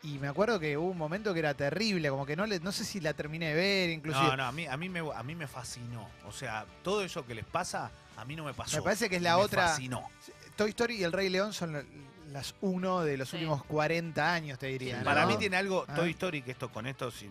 Y 0.04 0.18
me 0.18 0.26
acuerdo 0.26 0.58
que 0.58 0.76
hubo 0.76 0.90
un 0.90 0.98
momento 0.98 1.32
que 1.32 1.38
era 1.38 1.54
terrible, 1.54 2.10
como 2.10 2.26
que 2.26 2.34
no 2.34 2.44
le, 2.44 2.58
no 2.58 2.72
sé 2.72 2.84
si 2.84 2.98
la 3.00 3.14
terminé 3.14 3.50
de 3.50 3.54
ver, 3.54 3.90
inclusive. 3.90 4.26
No, 4.30 4.36
no, 4.36 4.44
a 4.46 4.52
mí, 4.52 4.66
a, 4.66 4.76
mí 4.76 4.88
me, 4.88 4.98
a 4.98 5.22
mí 5.22 5.36
me 5.36 5.46
fascinó. 5.46 6.08
O 6.26 6.32
sea, 6.32 6.66
todo 6.82 7.04
eso 7.04 7.24
que 7.24 7.36
les 7.36 7.44
pasa, 7.44 7.88
a 8.16 8.24
mí 8.24 8.34
no 8.34 8.42
me 8.44 8.52
pasó. 8.52 8.78
Me 8.78 8.82
parece 8.82 9.08
que 9.08 9.16
es 9.16 9.22
la 9.22 9.36
Me 9.36 9.42
otra- 9.44 9.68
fascinó. 9.68 10.08
Toy 10.56 10.70
Story 10.70 10.96
y 10.96 11.04
el 11.04 11.12
Rey 11.12 11.28
León 11.28 11.52
son 11.52 11.72
la- 11.74 11.84
las 12.32 12.54
uno 12.62 13.02
de 13.02 13.16
los 13.16 13.28
Sí. 13.28 13.36
últimos 13.36 13.62
40 13.64 14.32
años, 14.34 14.58
te 14.58 14.66
diría. 14.68 14.98
¿no? 14.98 15.04
Para 15.04 15.24
mí 15.26 15.36
tiene 15.36 15.56
algo, 15.56 15.84
Ah. 15.86 15.94
Toy 15.94 16.10
Story, 16.10 16.42
que 16.42 16.50
esto 16.50 16.70
con 16.72 16.86
esto 16.86 17.10
sin, 17.12 17.30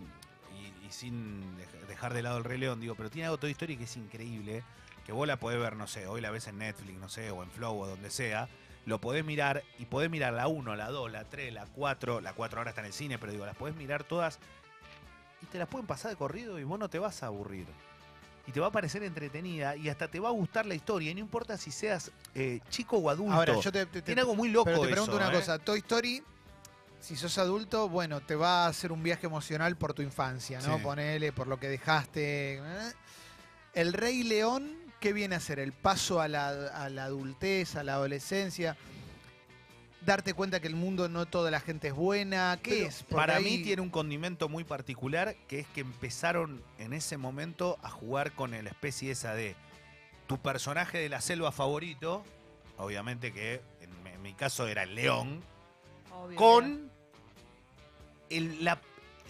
y, 0.56 0.86
y 0.88 0.92
sin 0.92 1.42
dej- 1.58 1.88
dejar 1.90 2.14
de 2.14 2.22
lado 2.22 2.38
el 2.38 2.46
Rey 2.46 2.58
León, 2.58 2.80
digo, 2.80 2.96
pero 2.96 3.10
tiene 3.10 3.26
algo 3.26 3.38
Toy 3.38 3.52
Story 3.52 3.76
que 3.76 3.84
es 3.84 3.98
increíble, 3.98 4.64
que 5.06 5.12
vos 5.12 5.28
la 5.28 5.36
podés 5.38 5.60
ver, 5.60 5.76
no 5.76 5.88
sé, 5.88 6.08
hoy 6.08 6.22
la 6.22 6.32
ves 6.32 6.48
en 6.48 6.60
Netflix, 6.60 6.98
no 7.00 7.10
sé, 7.10 7.32
o 7.32 7.44
en 7.44 7.52
Flow 7.52 7.78
o 7.82 7.88
donde 7.88 8.10
sea, 8.12 8.48
lo 8.86 9.00
podés 9.00 9.24
mirar 9.24 9.64
y 9.80 9.86
podés 9.86 10.10
mirar 10.10 10.34
la 10.34 10.48
1, 10.48 10.76
la 10.76 10.90
2, 10.90 11.12
la 11.12 11.24
3, 11.24 11.54
la 11.54 11.66
4, 11.66 12.22
la 12.22 12.34
4 12.34 12.60
ahora 12.60 12.72
está 12.72 12.82
en 12.82 12.88
el 12.88 12.94
cine, 12.94 13.18
pero 13.18 13.32
digo, 13.32 13.46
las 13.46 13.56
podés 13.56 13.76
mirar 13.76 14.04
todas 14.04 14.40
y 15.42 15.46
te 15.48 15.58
las 15.58 15.68
pueden 15.68 15.88
pasar 15.88 16.12
de 16.12 16.18
corrido 16.18 16.60
y 16.60 16.64
vos 16.64 16.80
no 16.80 16.90
te 16.90 17.00
vas 17.00 17.24
a 17.24 17.28
aburrir. 17.28 17.68
Y 18.48 18.52
te 18.52 18.60
va 18.60 18.68
a 18.68 18.72
parecer 18.72 19.04
entretenida 19.04 19.76
y 19.76 19.90
hasta 19.90 20.08
te 20.08 20.20
va 20.20 20.30
a 20.30 20.32
gustar 20.32 20.66
la 20.66 20.74
historia, 20.74 21.12
y 21.12 21.14
no 21.14 21.20
importa 21.20 21.58
si 21.58 21.72
seas 21.72 22.12
eh, 22.34 22.60
chico 22.70 22.98
o 22.98 23.10
adulto. 23.10 23.34
Ahora, 23.34 23.60
yo 23.60 23.72
te, 23.72 23.86
tiene 23.86 24.22
algo 24.22 24.36
muy 24.36 24.50
loco 24.50 24.66
pero 24.66 24.82
te 24.82 24.88
pregunto 24.88 25.18
eso, 25.18 25.26
una 25.26 25.32
¿eh? 25.32 25.40
cosa. 25.40 25.60
Toy 25.60 25.80
Story, 25.80 26.24
si 27.00 27.16
sos 27.16 27.38
adulto, 27.38 27.88
bueno, 27.88 28.22
te 28.22 28.36
va 28.36 28.66
a 28.66 28.68
hacer 28.68 28.92
un 28.92 29.04
viaje 29.04 29.28
emocional 29.28 29.76
por 29.76 29.94
tu 29.94 30.02
infancia, 30.02 30.60
¿no? 30.62 30.78
Sí. 30.78 30.84
Ponele, 30.84 31.32
por 31.32 31.48
lo 31.48 31.60
que 31.60 31.70
dejaste. 31.70 32.58
¿eh? 32.58 32.94
El 33.74 33.94
Rey 33.94 34.24
León, 34.24 34.72
¿qué 35.02 35.12
viene 35.12 35.36
a 35.36 35.40
hacer? 35.40 35.60
El 35.60 35.74
paso 35.74 36.22
a 36.22 36.30
la, 36.30 36.48
a 36.68 36.90
la 36.90 37.04
adultez, 37.06 37.76
a 37.76 37.84
la 37.84 37.96
adolescencia. 37.96 38.78
Darte 40.06 40.34
cuenta 40.34 40.60
que 40.60 40.68
el 40.68 40.76
mundo 40.76 41.10
no 41.10 41.26
toda 41.28 41.52
la 41.52 41.60
gente 41.60 41.90
es 41.90 41.94
buena. 41.94 42.58
¿Qué 42.64 42.72
Pero 42.72 42.88
es? 42.88 43.04
Porque 43.04 43.16
Para 43.16 43.36
ahí- 43.36 43.44
mí 43.44 43.64
tiene 43.64 43.82
un 43.82 43.90
condimento 43.90 44.48
muy 44.50 44.64
particular, 44.64 45.36
que 45.48 45.60
es 45.60 45.68
que 45.68 45.82
empezaron 45.82 46.64
en 46.80 46.94
ese 46.94 47.18
momento 47.18 47.78
a 47.84 47.90
jugar 47.90 48.32
con 48.32 48.52
la 48.52 48.58
especie 48.70 49.12
esa 49.12 49.36
de 49.36 49.56
tu 50.28 50.38
personaje 50.40 50.98
de 50.98 51.10
la 51.10 51.20
selva 51.22 51.52
favorito, 51.52 52.24
obviamente 52.78 53.32
que 53.34 53.62
en, 53.82 54.08
en 54.08 54.22
mi 54.22 54.34
caso 54.34 54.68
era 54.68 54.84
el 54.84 54.96
león, 54.96 55.42
Obvio, 56.12 56.36
con 56.38 56.90
el, 58.30 58.64
la- 58.64 58.80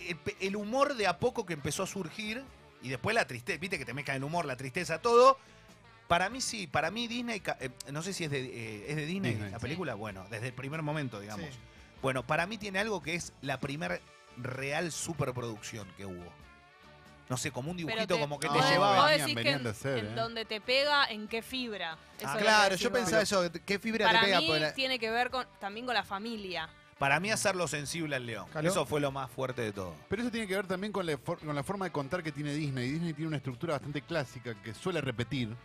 el 0.07 0.15
pe- 0.15 0.37
el 0.39 0.55
humor 0.55 0.95
de 0.95 1.07
a 1.07 1.17
poco 1.17 1.45
que 1.45 1.53
empezó 1.53 1.83
a 1.83 1.87
surgir 1.87 2.43
y 2.81 2.89
después 2.89 3.13
la 3.13 3.27
tristeza, 3.27 3.59
viste 3.59 3.77
que 3.77 3.85
te 3.85 3.93
mezcla 3.93 4.15
el 4.15 4.23
humor, 4.23 4.45
la 4.45 4.55
tristeza, 4.55 5.01
todo. 5.01 5.37
Para 6.11 6.29
mí 6.29 6.41
sí, 6.41 6.67
para 6.67 6.91
mí 6.91 7.07
Disney, 7.07 7.41
eh, 7.61 7.69
no 7.89 8.01
sé 8.03 8.11
si 8.11 8.25
es 8.25 8.31
de, 8.31 8.39
eh, 8.43 8.85
¿es 8.89 8.95
de 8.97 9.05
Disney, 9.05 9.31
Disney. 9.31 9.49
la 9.51 9.59
Sí. 9.59 9.61
película, 9.61 9.93
bueno, 9.95 10.25
desde 10.29 10.47
el 10.47 10.53
primer 10.53 10.81
momento, 10.81 11.21
digamos. 11.21 11.45
Sí. 11.45 11.57
Bueno, 12.01 12.21
para 12.27 12.45
mí 12.47 12.57
tiene 12.57 12.79
algo 12.79 13.01
que 13.01 13.15
es 13.15 13.31
la 13.41 13.61
primer 13.61 14.01
real 14.35 14.91
superproducción 14.91 15.87
que 15.95 16.05
hubo. 16.05 16.25
no 17.29 17.37
sé, 17.37 17.49
como 17.49 17.71
un 17.71 17.77
dibujito 17.77 18.19
como 18.19 18.37
que 18.41 18.47
No, 18.47 18.55
te 18.55 18.59
llevaba. 18.69 19.05
Venían- 19.05 19.19
decís 19.19 19.25
que 19.29 19.35
venían 19.35 19.57
en, 19.59 19.63
de 19.63 19.69
hacer, 19.69 19.97
en 19.99 20.05
¿eh? 20.07 20.15
donde 20.15 20.43
te 20.43 20.59
pega, 20.59 21.05
¿en 21.09 21.29
qué 21.29 21.41
fibra? 21.41 21.97
Eso 22.19 22.33
que 22.33 22.39
Claro, 22.39 22.75
yo 22.75 22.91
pensaba 22.91 23.21
eso, 23.21 23.49
¿qué 23.65 23.79
fibra 23.79 24.05
Para 24.07 24.19
te 24.19 24.25
pega? 24.25 24.41
mí 24.41 24.59
la- 24.59 24.73
tiene 24.73 24.99
que 24.99 25.09
ver 25.09 25.29
con, 25.29 25.47
también 25.61 25.85
con 25.85 25.95
la 25.95 26.03
familia. 26.03 26.67
Para 26.99 27.21
mí 27.21 27.31
hacerlo 27.31 27.69
sensible 27.69 28.17
al 28.17 28.25
león. 28.25 28.47
¿Caló? 28.51 28.67
Eso 28.69 28.85
fue 28.85 28.99
lo 28.99 29.13
más 29.13 29.31
fuerte 29.31 29.61
de 29.61 29.71
todo. 29.71 29.95
Pero 30.09 30.23
eso 30.23 30.29
tiene 30.29 30.45
que 30.45 30.55
ver 30.57 30.67
también 30.67 30.91
con 30.91 31.05
la, 31.05 31.15
con 31.15 31.55
la 31.55 31.63
forma 31.63 31.85
de 31.85 31.91
contar 31.93 32.21
que 32.21 32.33
tiene 32.33 32.53
Disney. 32.53 32.91
Disney 32.91 33.13
tiene 33.13 33.29
una 33.29 33.37
estructura 33.37 33.75
bastante 33.75 34.01
clásica 34.01 34.53
que 34.61 34.73
suele 34.73 34.99
repetir 34.99 35.55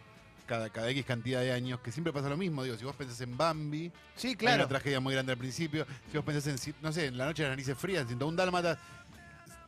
cada, 0.47 0.71
cada 0.71 0.89
X 0.91 1.05
cantidad 1.05 1.41
de 1.41 1.53
años, 1.53 1.81
que 1.81 1.93
siempre 1.93 2.13
pasa 2.13 2.29
lo 2.29 2.37
mismo. 2.37 2.63
Digo, 2.65 2.77
si 2.77 2.85
vos 2.85 2.97
pensás 2.97 3.21
en 3.21 3.37
Bambi, 3.37 3.91
Sí, 4.17 4.29
hay 4.29 4.37
claro. 4.37 4.57
una 4.57 4.69
tragedia 4.69 5.01
muy 5.01 5.13
grande 5.15 5.33
al 5.33 5.39
principio. 5.39 5.87
Si 6.11 6.17
vos 6.17 6.25
pensás 6.25 6.47
en, 6.67 6.75
no 6.83 6.93
sé, 6.93 7.07
en 7.07 7.19
La 7.19 7.27
Noche 7.27 7.43
de 7.43 7.49
las 7.49 7.53
Narices 7.57 7.77
Frías, 7.77 8.11
en 8.11 8.23
un 8.23 8.37
Dálmata, 8.37 8.79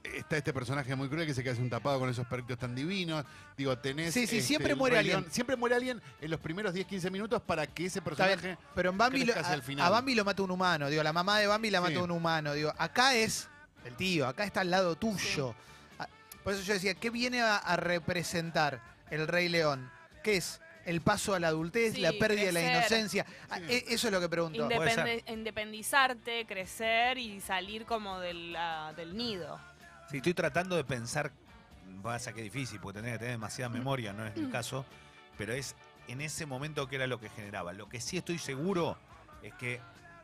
está 0.04 0.36
este 0.38 0.52
personaje 0.54 0.94
muy 0.96 1.08
cruel 1.08 1.26
que 1.26 1.34
se 1.34 1.42
queda 1.44 1.54
un 1.60 1.68
tapado 1.68 1.98
con 1.98 2.08
esos 2.08 2.26
perritos 2.26 2.56
tan 2.58 2.74
divinos. 2.74 3.24
Digo, 3.56 3.76
tenés. 3.78 4.14
Sí, 4.14 4.26
sí, 4.26 4.38
este, 4.38 4.46
siempre 4.46 4.74
muere 4.74 4.94
Rey 4.94 5.00
alguien. 5.00 5.20
León. 5.20 5.32
Siempre 5.32 5.56
muere 5.56 5.74
alguien 5.74 6.00
en 6.20 6.30
los 6.30 6.40
primeros 6.40 6.72
10, 6.72 6.86
15 6.86 7.10
minutos 7.10 7.42
para 7.42 7.66
que 7.66 7.86
ese 7.86 8.00
personaje. 8.00 8.56
Pero 8.74 8.90
en 8.90 8.96
Bambi 8.98 9.24
lo- 9.24 9.34
a, 9.34 9.60
final. 9.60 9.86
a 9.86 9.90
Bambi 9.90 10.14
lo 10.14 10.24
mata 10.24 10.42
un 10.42 10.50
humano. 10.50 10.88
Digo, 10.88 11.02
la 11.02 11.12
mamá 11.12 11.38
de 11.40 11.46
Bambi 11.46 11.70
la 11.70 11.78
Sí. 11.78 11.84
mata 11.92 12.02
un 12.02 12.10
humano. 12.10 12.54
Digo, 12.54 12.72
acá 12.78 13.14
es 13.14 13.48
el 13.84 13.94
tío, 13.96 14.26
acá 14.26 14.44
está 14.44 14.60
al 14.62 14.70
lado 14.70 14.96
tuyo. 14.96 15.54
Ah, 15.98 16.08
Por 16.44 16.54
eso 16.54 16.62
yo 16.62 16.72
decía, 16.74 16.94
¿qué 16.94 17.10
viene 17.10 17.42
a, 17.42 17.56
a 17.56 17.76
representar 17.76 18.80
el 19.10 19.26
Rey 19.28 19.48
León? 19.48 19.90
¿Qué 20.22 20.36
es? 20.36 20.60
El 20.88 21.02
paso 21.02 21.34
a 21.34 21.38
la 21.38 21.48
adultez, 21.48 21.92
Sí, 21.94 22.00
la 22.00 22.12
pérdida 22.12 22.46
de 22.46 22.52
la 22.52 22.62
inocencia. 22.62 23.26
Ah, 23.50 23.58
Sí. 23.58 23.64
e- 23.68 23.84
Eso 23.88 24.08
es 24.08 24.12
lo 24.12 24.20
que 24.20 24.28
pregunto. 24.30 24.62
Independe- 24.62 25.22
independizarte, 25.30 26.46
crecer 26.46 27.18
y 27.18 27.42
salir 27.42 27.84
como 27.84 28.18
de 28.20 28.32
la- 28.32 28.94
del 28.96 29.14
nido. 29.14 29.60
Sí, 30.10 30.16
estoy 30.16 30.32
tratando 30.32 30.76
de 30.76 30.84
pensar, 30.84 31.30
pasa 32.02 32.32
que 32.32 32.40
es 32.40 32.44
difícil 32.52 32.80
porque 32.80 33.00
tenés 33.00 33.12
que 33.14 33.18
tener 33.18 33.32
demasiada 33.32 33.68
memoria, 33.68 34.14
no 34.14 34.26
es 34.26 34.34
Mm. 34.34 34.46
el 34.46 34.50
caso, 34.50 34.86
pero 35.36 35.52
es 35.52 35.76
en 36.08 36.22
ese 36.22 36.46
momento 36.46 36.88
que 36.88 36.96
era 36.96 37.06
lo 37.06 37.20
que 37.20 37.28
generaba. 37.28 37.74
Lo 37.74 37.86
que 37.90 38.00
sí 38.00 38.16
estoy 38.16 38.38
seguro 38.38 38.96
es 39.42 39.52
que 39.56 39.80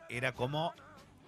era 0.09 0.31
como, 0.33 0.73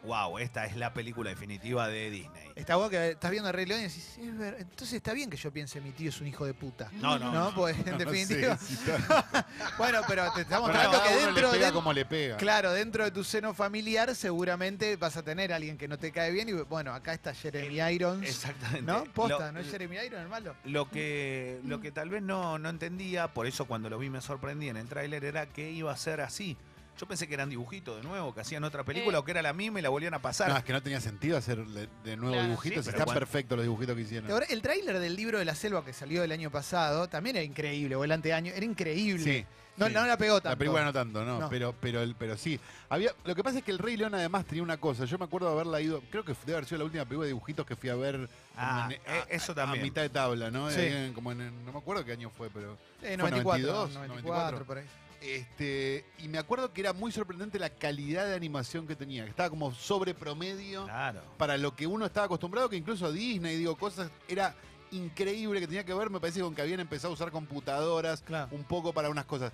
wow, 0.03 0.37
esta 0.37 0.65
es 0.65 0.75
la 0.77 0.93
película 0.93 1.29
definitiva 1.29 1.87
de 1.87 2.09
Disney. 2.09 2.51
Está 2.55 2.75
bueno 2.75 2.89
que 2.89 3.09
estás 3.11 3.29
viendo 3.31 3.49
el 3.49 3.55
Rey 3.55 3.65
León 3.65 3.81
y 3.81 3.83
decís, 3.83 4.11
"Sí, 4.15 4.21
es 4.27 4.37
ver- 4.37 4.55
entonces 4.59 4.93
está 4.93 5.13
bien 5.13 5.29
que 5.29 5.37
yo 5.37 5.51
piense 5.51 5.81
mi 5.81 5.91
tío 5.91 6.09
es 6.09 6.21
un 6.21 6.27
hijo 6.27 6.45
de 6.45 6.53
puta. 6.53 6.89
No, 6.93 7.19
no, 7.19 7.31
¿No? 7.31 7.49
no. 7.49 7.55
Pues 7.55 7.75
en 7.85 7.97
definitiva. 7.97 8.57
Bueno, 9.77 10.01
pero 10.07 10.31
te 10.33 10.41
estamos 10.41 10.69
hablando 10.69 11.01
que 11.03 11.09
dentro 11.13 11.47
le 11.51 11.53
pega 11.57 11.67
de. 11.67 11.73
como 11.73 11.93
le 11.93 12.05
pega. 12.05 12.37
Claro, 12.37 12.71
dentro 12.73 13.03
de 13.03 13.11
tu 13.11 13.23
seno 13.23 13.53
familiar 13.53 14.15
seguramente 14.15 14.95
vas 14.95 15.17
a 15.17 15.23
tener 15.23 15.53
a 15.53 15.57
alguien 15.57 15.77
que 15.77 15.87
no 15.87 15.97
te 15.97 16.11
cae 16.11 16.31
bien 16.31 16.49
y 16.49 16.53
bueno, 16.53 16.93
acá 16.93 17.13
está 17.13 17.33
Jeremy 17.33 17.79
Irons. 17.93 18.25
Exactamente. 18.27 18.81
¿No? 18.83 19.03
Posta, 19.13 19.47
Lo- 19.47 19.51
¿no 19.53 19.59
es 19.59 19.69
Jeremy 19.69 19.97
Irons 19.97 20.21
el 20.23 20.29
malo? 20.29 20.55
Lo 20.65 20.89
que, 20.89 21.59
lo 21.65 21.79
que 21.81 21.91
tal 21.91 22.09
vez 22.09 22.21
no, 22.23 22.57
no 22.59 22.69
entendía, 22.69 23.27
por 23.33 23.45
eso 23.47 23.65
cuando 23.65 23.89
lo 23.89 23.97
vi 23.99 24.09
me 24.09 24.21
sorprendí 24.21 24.69
en 24.69 24.77
el 24.77 24.87
tráiler, 24.87 25.23
era 25.25 25.47
que 25.47 25.71
iba 25.71 25.91
a 25.91 25.97
ser 25.97 26.21
así. 26.21 26.57
Yo 26.99 27.05
pensé 27.05 27.27
que 27.27 27.33
eran 27.35 27.49
dibujitos 27.49 27.97
de 27.97 28.03
nuevo, 28.07 28.33
que 28.33 28.41
hacían 28.41 28.63
otra 28.63 28.83
película 28.83 29.17
Eh. 29.17 29.19
o 29.19 29.23
que 29.23 29.31
era 29.31 29.41
la 29.41 29.53
misma 29.53 29.79
y 29.79 29.83
la 29.83 29.89
volvían 29.89 30.13
a 30.15 30.19
pasar. 30.19 30.49
No, 30.49 30.57
es 30.57 30.63
que 30.63 30.73
no 30.73 30.81
tenía 30.81 30.99
sentido 30.99 31.37
hacer 31.37 31.63
de, 31.65 31.87
de 32.03 32.17
nuevo 32.17 32.33
Claro. 32.33 32.47
dibujitos. 32.49 32.85
Sí, 32.85 32.91
pero 32.91 32.97
Están 32.97 33.05
cuando- 33.05 33.19
perfectos 33.19 33.55
los 33.57 33.63
dibujitos 33.65 33.95
que 33.95 34.01
hicieron. 34.01 34.27
¿Te 34.27 34.33
acordás? 34.33 34.49
El 34.51 34.61
tráiler 34.61 34.99
del 34.99 35.15
libro 35.15 35.37
de 35.39 35.45
la 35.45 35.53
selva 35.55 35.85
que 35.85 35.93
salió 35.93 36.23
el 36.23 36.31
año 36.31 36.49
pasado 36.49 37.07
también 37.07 37.35
era 37.35 37.43
increíble, 37.45 37.95
o 37.95 38.03
el 38.03 38.11
anteaño, 38.11 38.51
era 38.55 38.65
increíble. 38.65 39.23
Sí, 39.23 39.45
no, 39.77 39.85
sí. 39.87 39.93
no 39.93 40.07
la 40.07 40.17
pegó 40.17 40.35
tanto. 40.37 40.49
La 40.49 40.55
película 40.55 40.83
no 40.85 40.91
tanto, 40.91 41.23
no, 41.23 41.39
No. 41.41 41.49
Pero, 41.49 41.75
pero, 41.79 42.01
el- 42.01 42.15
pero 42.15 42.35
sí. 42.35 42.59
Había, 42.89 43.11
lo 43.25 43.35
que 43.35 43.43
pasa 43.43 43.59
es 43.59 43.63
que 43.63 43.69
el 43.71 43.77
Rey 43.77 43.95
León 43.95 44.15
además 44.15 44.45
tenía 44.45 44.63
una 44.63 44.77
cosa. 44.77 45.05
Yo 45.05 45.19
me 45.19 45.25
acuerdo 45.25 45.47
de 45.49 45.53
haberla 45.53 45.79
ido, 45.81 46.01
creo 46.09 46.25
que 46.25 46.33
debe 46.47 46.53
haber 46.57 46.65
sido 46.65 46.79
la 46.79 46.85
última 46.85 47.03
película 47.05 47.25
de 47.25 47.33
dibujitos 47.33 47.63
que 47.65 47.75
fui 47.75 47.89
a 47.89 47.95
ver 47.95 48.27
Ah, 48.55 48.89
en- 48.89 48.93
eh, 48.93 49.23
eso 49.29 49.51
a 49.51 49.55
también. 49.55 49.83
mitad 49.83 50.01
de 50.01 50.09
tabla, 50.09 50.49
¿no? 50.49 50.71
Sí. 50.71 50.79
Ahí 50.79 50.93
en- 50.93 51.13
como 51.13 51.31
en, 51.31 51.63
no 51.63 51.71
me 51.73 51.77
acuerdo 51.77 52.03
qué 52.03 52.13
año 52.13 52.31
fue, 52.35 52.49
pero. 52.49 52.73
Eh, 53.03 53.17
Fue 53.19 53.29
94, 53.29 53.67
92, 53.67 53.93
94, 53.93 54.65
por 54.65 54.77
ahí. 54.79 54.85
Este, 55.21 56.05
y 56.19 56.27
me 56.27 56.37
acuerdo 56.37 56.71
que 56.73 56.81
era 56.81 56.93
muy 56.93 57.11
sorprendente 57.11 57.57
la 57.59 57.69
calidad 57.69 58.25
de 58.27 58.35
animación 58.35 58.87
que 58.87 58.95
tenía, 58.95 59.23
que 59.23 59.31
estaba 59.31 59.49
como 59.49 59.73
sobre 59.73 60.13
promedio 60.13 60.85
Claro. 60.85 61.21
para 61.37 61.57
lo 61.57 61.75
que 61.75 61.87
uno 61.87 62.05
estaba 62.05 62.25
acostumbrado, 62.27 62.69
que 62.69 62.75
incluso 62.77 63.11
Disney, 63.11 63.55
digo, 63.57 63.75
cosas, 63.77 64.09
era 64.27 64.55
increíble 64.91 65.59
que 65.59 65.67
tenía 65.67 65.83
que 65.83 65.93
ver, 65.93 66.09
me 66.09 66.19
parece, 66.19 66.41
con 66.41 66.55
que 66.55 66.61
habían 66.61 66.79
empezado 66.79 67.11
a 67.11 67.13
usar 67.15 67.31
computadoras 67.31 68.21
Claro. 68.21 68.49
un 68.51 68.63
poco 68.63 68.93
para 68.93 69.09
unas 69.09 69.25
cosas, 69.25 69.51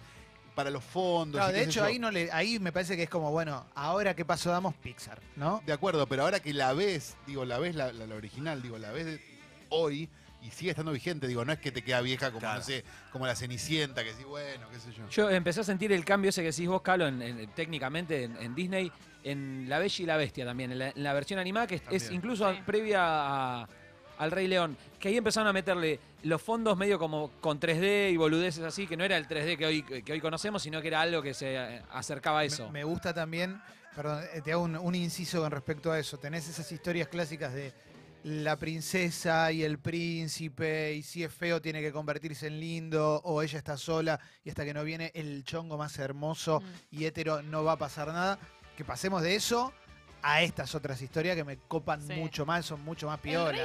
para 0.53 0.69
los 0.69 0.83
fondos. 0.83 1.39
Claro, 1.39 1.55
y 1.55 1.59
de 1.59 1.65
hecho, 1.65 1.79
yo. 1.79 1.85
ahí 1.85 1.97
no 1.97 2.11
le, 2.11 2.31
ahí 2.31 2.59
me 2.59 2.71
parece 2.71 2.95
que 2.95 3.03
es 3.03 3.09
como, 3.09 3.31
bueno, 3.31 3.65
ahora 3.73 4.15
qué 4.15 4.25
paso 4.25 4.51
damos 4.51 4.75
Pixar, 4.75 5.19
¿no? 5.35 5.63
De 5.65 5.73
acuerdo, 5.73 6.05
pero 6.07 6.23
ahora 6.23 6.39
que 6.39 6.53
la 6.53 6.73
ves, 6.73 7.15
digo, 7.25 7.45
la 7.45 7.57
ves 7.57 7.73
la, 7.75 7.91
la- 7.91 8.05
la 8.05 8.15
original, 8.15 8.61
digo, 8.61 8.77
la 8.77 8.91
ves 8.91 9.05
de- 9.05 9.21
hoy 9.69 10.07
y 10.43 10.51
sigue 10.51 10.71
estando 10.71 10.91
vigente, 10.91 11.27
digo, 11.27 11.45
no 11.45 11.53
es 11.53 11.59
que 11.59 11.71
te 11.71 11.81
queda 11.81 12.01
vieja 12.01 12.27
como, 12.27 12.39
Claro. 12.41 12.59
no 12.59 12.65
sé, 12.65 12.83
como 13.11 13.25
la 13.25 13.35
Cenicienta, 13.35 14.03
que 14.03 14.13
sí, 14.13 14.23
bueno, 14.23 14.67
qué 14.71 14.79
sé 14.79 14.91
yo. 14.91 15.07
Yo 15.09 15.29
empecé 15.29 15.61
a 15.61 15.63
sentir 15.63 15.91
el 15.91 16.03
cambio 16.03 16.29
ese 16.29 16.41
que 16.41 16.51
decís 16.51 16.67
vos, 16.67 16.81
Calo, 16.81 17.07
en- 17.07 17.21
en- 17.21 17.49
técnicamente 17.51 18.23
en, 18.25 18.35
en 18.37 18.53
Disney, 18.55 18.91
en 19.23 19.65
La 19.69 19.79
Bella 19.79 20.03
y 20.03 20.05
la 20.05 20.17
Bestia 20.17 20.45
también, 20.45 20.71
en 20.73 20.79
la, 20.79 20.89
en 20.89 21.01
la 21.03 21.13
versión 21.13 21.39
animada, 21.39 21.67
que 21.67 21.81
es, 21.89 22.11
incluso 22.11 22.51
Sí. 22.53 22.59
previa 22.65 22.99
a- 23.03 23.67
al 24.19 24.31
Rey 24.31 24.47
León, 24.47 24.77
que 24.99 25.07
ahí 25.07 25.17
empezaron 25.17 25.47
a 25.47 25.53
meterle 25.53 25.99
los 26.23 26.41
fondos 26.41 26.77
medio 26.77 26.99
como 26.99 27.31
con 27.41 27.59
3D 27.59 28.11
y 28.11 28.17
boludeces 28.17 28.63
así, 28.63 28.85
que 28.85 28.95
no 28.95 29.03
era 29.03 29.17
el 29.17 29.27
3D 29.27 29.57
que 29.57 29.65
hoy, 29.65 29.83
que 29.83 30.11
hoy 30.13 30.21
conocemos, 30.21 30.61
sino 30.61 30.81
que 30.81 30.87
era 30.89 31.01
algo 31.01 31.21
que 31.21 31.33
se 31.33 31.55
eh, 31.55 31.81
acercaba 31.91 32.39
a 32.39 32.43
eso. 32.43 32.67
Me, 32.67 32.79
me 32.79 32.83
gusta 32.83 33.13
también, 33.13 33.59
perdón, 33.95 34.23
eh, 34.33 34.41
te 34.41 34.51
hago 34.51 34.63
un, 34.63 34.75
un 34.77 34.93
inciso 34.95 35.41
con 35.41 35.51
respecto 35.51 35.91
a 35.91 35.97
eso. 35.99 36.17
Tenés 36.19 36.47
esas 36.47 36.71
historias 36.71 37.07
clásicas 37.07 37.53
de 37.53 37.73
la 38.23 38.55
princesa 38.57 39.51
y 39.51 39.63
el 39.63 39.79
príncipe, 39.79 40.93
y 40.93 41.03
si 41.03 41.23
es 41.23 41.33
feo 41.33 41.61
tiene 41.61 41.81
que 41.81 41.91
convertirse 41.91 42.47
en 42.47 42.59
lindo, 42.59 43.21
o 43.25 43.41
ella 43.41 43.57
está 43.57 43.77
sola 43.77 44.19
y 44.43 44.49
hasta 44.49 44.63
que 44.65 44.73
no 44.73 44.83
viene 44.83 45.11
el 45.13 45.43
chongo 45.43 45.77
más 45.77 45.97
hermoso 45.99 46.61
Mm. 46.61 46.65
y 46.99 47.05
hétero 47.05 47.41
no 47.41 47.63
va 47.63 47.73
a 47.73 47.77
pasar 47.77 48.07
nada. 48.07 48.39
Que 48.77 48.85
pasemos 48.85 49.21
de 49.21 49.35
eso 49.35 49.73
a 50.21 50.41
estas 50.41 50.73
otras 50.73 51.01
historias 51.01 51.35
que 51.35 51.43
me 51.43 51.57
copan 51.57 52.01
Sí. 52.01 52.13
mucho 52.13 52.45
más, 52.45 52.65
son 52.65 52.81
mucho 52.81 53.07
más 53.07 53.19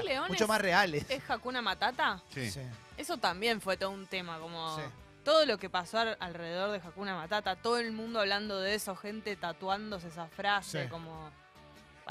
León 0.04 0.26
mucho 0.28 0.44
es- 0.44 0.48
más 0.48 0.60
reales. 0.60 1.06
¿Es 1.08 1.22
Hakuna 1.30 1.62
Matata? 1.62 2.20
Sí. 2.34 2.50
Sí, 2.50 2.60
Eso 2.96 3.16
también 3.16 3.60
fue 3.60 3.76
todo 3.76 3.90
un 3.90 4.06
tema, 4.08 4.40
como 4.40 4.76
sí. 4.76 4.82
todo 5.24 5.46
lo 5.46 5.56
que 5.56 5.70
pasó 5.70 5.98
al- 6.00 6.16
alrededor 6.18 6.72
de 6.72 6.78
Hakuna 6.84 7.14
Matata, 7.14 7.54
todo 7.54 7.78
el 7.78 7.92
mundo 7.92 8.18
hablando 8.18 8.58
de 8.60 8.74
eso, 8.74 8.96
gente 8.96 9.36
tatuándose 9.36 10.08
esa 10.08 10.26
frase, 10.26 10.82
Sí. 10.84 10.88
como... 10.90 11.30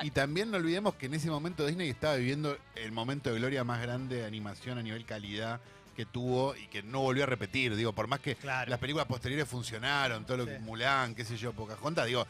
Y 0.04 0.12
también 0.12 0.51
no 0.51 0.58
olvidemos 0.58 0.96
que 0.96 1.08
en 1.08 1.13
ese 1.16 1.30
momento 1.30 1.66
Disney 1.66 1.89
estaba 1.89 2.16
viviendo 2.16 2.58
el 2.75 2.92
momento 2.92 3.32
de 3.32 3.39
gloria 3.39 3.63
más 3.63 3.82
grande 3.82 4.18
de 4.18 4.25
animación 4.25 4.77
a 4.77 4.84
nivel 4.84 5.06
calidad 5.06 5.60
que 5.96 6.06
tuvo 6.06 6.56
y 6.56 6.68
que 6.68 6.84
no 6.84 7.00
volvió 7.01 7.24
a 7.24 7.25
repetir. 7.25 7.75
Digo, 7.75 7.92
por 7.94 8.08
más 8.08 8.20
que 8.20 8.36
Claro. 8.36 8.70
las 8.70 8.80
películas 8.80 9.08
posteriores 9.08 9.48
funcionaron, 9.48 10.25
todo 10.25 10.38
lo 10.38 10.46
que 10.46 10.58
Sí. 10.58 10.62
Mulan, 10.62 11.16
qué 11.16 11.25
sé 11.25 11.38
yo, 11.38 11.54
Pocahontas, 11.54 12.06
digo, 12.06 12.27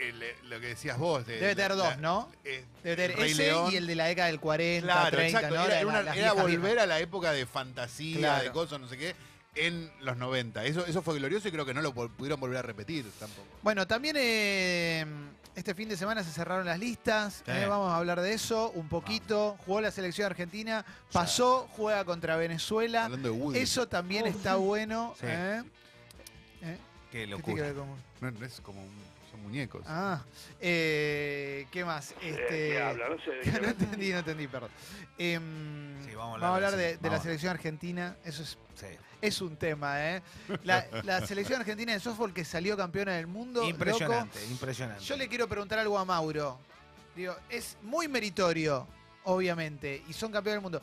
el- 0.00 0.22
lo 0.48 0.60
que 0.60 0.68
decías 0.68 0.96
vos. 0.96 1.26
de- 1.26 1.40
Debe 1.40 1.56
tener 1.56 1.72
la- 1.74 1.76
dos, 1.90 1.98
¿no? 1.98 2.30
eh, 2.44 2.64
Debe 2.84 3.08
tener 3.08 3.26
ese 3.26 3.42
León. 3.42 3.72
y 3.72 3.76
el 3.76 3.86
de 3.88 3.94
la 3.96 4.04
década 4.06 4.28
del 4.28 4.38
40, 4.38 4.86
Claro, 4.92 5.16
30, 5.16 5.38
exacto. 5.40 5.56
¿no? 5.56 5.64
Era, 5.66 5.86
una- 5.86 6.14
era 6.14 6.32
volver 6.34 6.60
viejas. 6.60 6.82
a 6.84 6.86
la 6.86 7.00
época 7.00 7.32
de 7.32 7.46
fantasía, 7.46 8.18
Claro. 8.18 8.44
de 8.44 8.50
cosas, 8.52 8.78
no 8.80 8.86
sé 8.86 8.96
qué, 8.96 9.16
en 9.66 9.90
los 10.00 10.16
90. 10.16 10.64
Eso, 10.64 10.86
eso 10.86 11.02
fue 11.02 11.16
glorioso 11.18 11.48
y 11.48 11.52
creo 11.52 11.64
que 11.66 11.74
no 11.74 11.82
lo 11.82 11.92
pudieron 11.92 12.38
volver 12.40 12.58
a 12.58 12.62
repetir 12.62 13.04
tampoco. 13.18 13.46
Bueno, 13.62 13.86
también 13.86 14.16
eh, 14.18 15.04
este 15.54 15.74
fin 15.74 15.88
de 15.88 15.96
semana 15.96 16.22
se 16.22 16.30
cerraron 16.32 16.66
las 16.66 16.78
listas. 16.78 17.42
Sí. 17.44 17.50
eh, 17.52 17.66
vamos 17.66 17.90
a 17.92 17.96
hablar 17.96 18.20
de 18.20 18.32
eso 18.32 18.70
un 18.74 18.88
poquito. 18.88 19.56
Jugó 19.66 19.80
la 19.80 19.90
selección 19.90 20.26
argentina, 20.26 20.84
pasó, 21.12 21.68
juega 21.76 22.04
contra 22.04 22.36
Venezuela. 22.36 23.04
Hablando 23.06 23.32
de 23.32 23.38
Woody. 23.38 23.58
Eso 23.58 23.88
también 23.88 24.24
Oh. 24.24 24.28
está 24.28 24.56
bueno. 24.56 25.14
Sí. 25.18 25.26
¿eh? 25.28 25.62
¿Eh? 26.62 26.78
Qué 27.10 27.18
¿Qué 27.18 27.26
tiene 27.26 27.42
que 27.42 27.70
locura. 27.72 27.72
no 28.20 28.46
es 28.46 28.60
como 28.60 28.80
un- 28.82 29.17
son 29.38 29.42
muñecos. 29.44 29.82
Ah, 29.86 30.22
eh, 30.60 31.66
¿qué 31.70 31.84
más? 31.84 32.14
Este, 32.22 32.78
No 33.08 33.16
sé 33.24 33.30
de 33.30 33.40
qué 33.52 33.60
no 33.60 33.68
entendí, 33.68 34.10
no 34.12 34.18
entendí, 34.18 34.46
perdón. 34.48 34.70
Em, 35.16 36.04
Sí, 36.04 36.14
vamos 36.14 36.32
a 36.32 36.34
hablar 36.34 36.40
vamos 36.40 36.42
a 36.42 36.54
hablar 36.56 36.70
de 36.72 36.76
de, 36.76 36.90
eso. 36.92 37.00
de 37.02 37.10
la 37.10 37.20
selección 37.20 37.50
argentina. 37.52 38.16
Eso 38.24 38.42
es, 38.42 38.58
Sí. 38.74 38.86
es 39.20 39.40
un 39.40 39.56
tema, 39.56 40.00
¿eh? 40.16 40.22
La, 40.62 40.86
la 41.02 41.26
selección 41.26 41.60
argentina 41.60 41.92
de 41.92 42.00
softball 42.00 42.32
que 42.32 42.44
salió 42.44 42.76
campeona 42.76 43.12
del 43.12 43.26
mundo. 43.26 43.60
loco. 43.60 43.70
Impresionante, 43.70 44.44
impresionante. 44.46 45.02
Yo 45.04 45.16
le 45.16 45.28
quiero 45.28 45.48
preguntar 45.48 45.78
algo 45.80 45.98
a 45.98 46.04
Mauro. 46.04 46.58
Digo, 47.16 47.34
es 47.48 47.76
muy 47.82 48.06
meritorio, 48.06 48.86
obviamente, 49.24 50.02
y 50.08 50.12
son 50.12 50.30
campeones 50.30 50.56
del 50.58 50.62
mundo. 50.62 50.80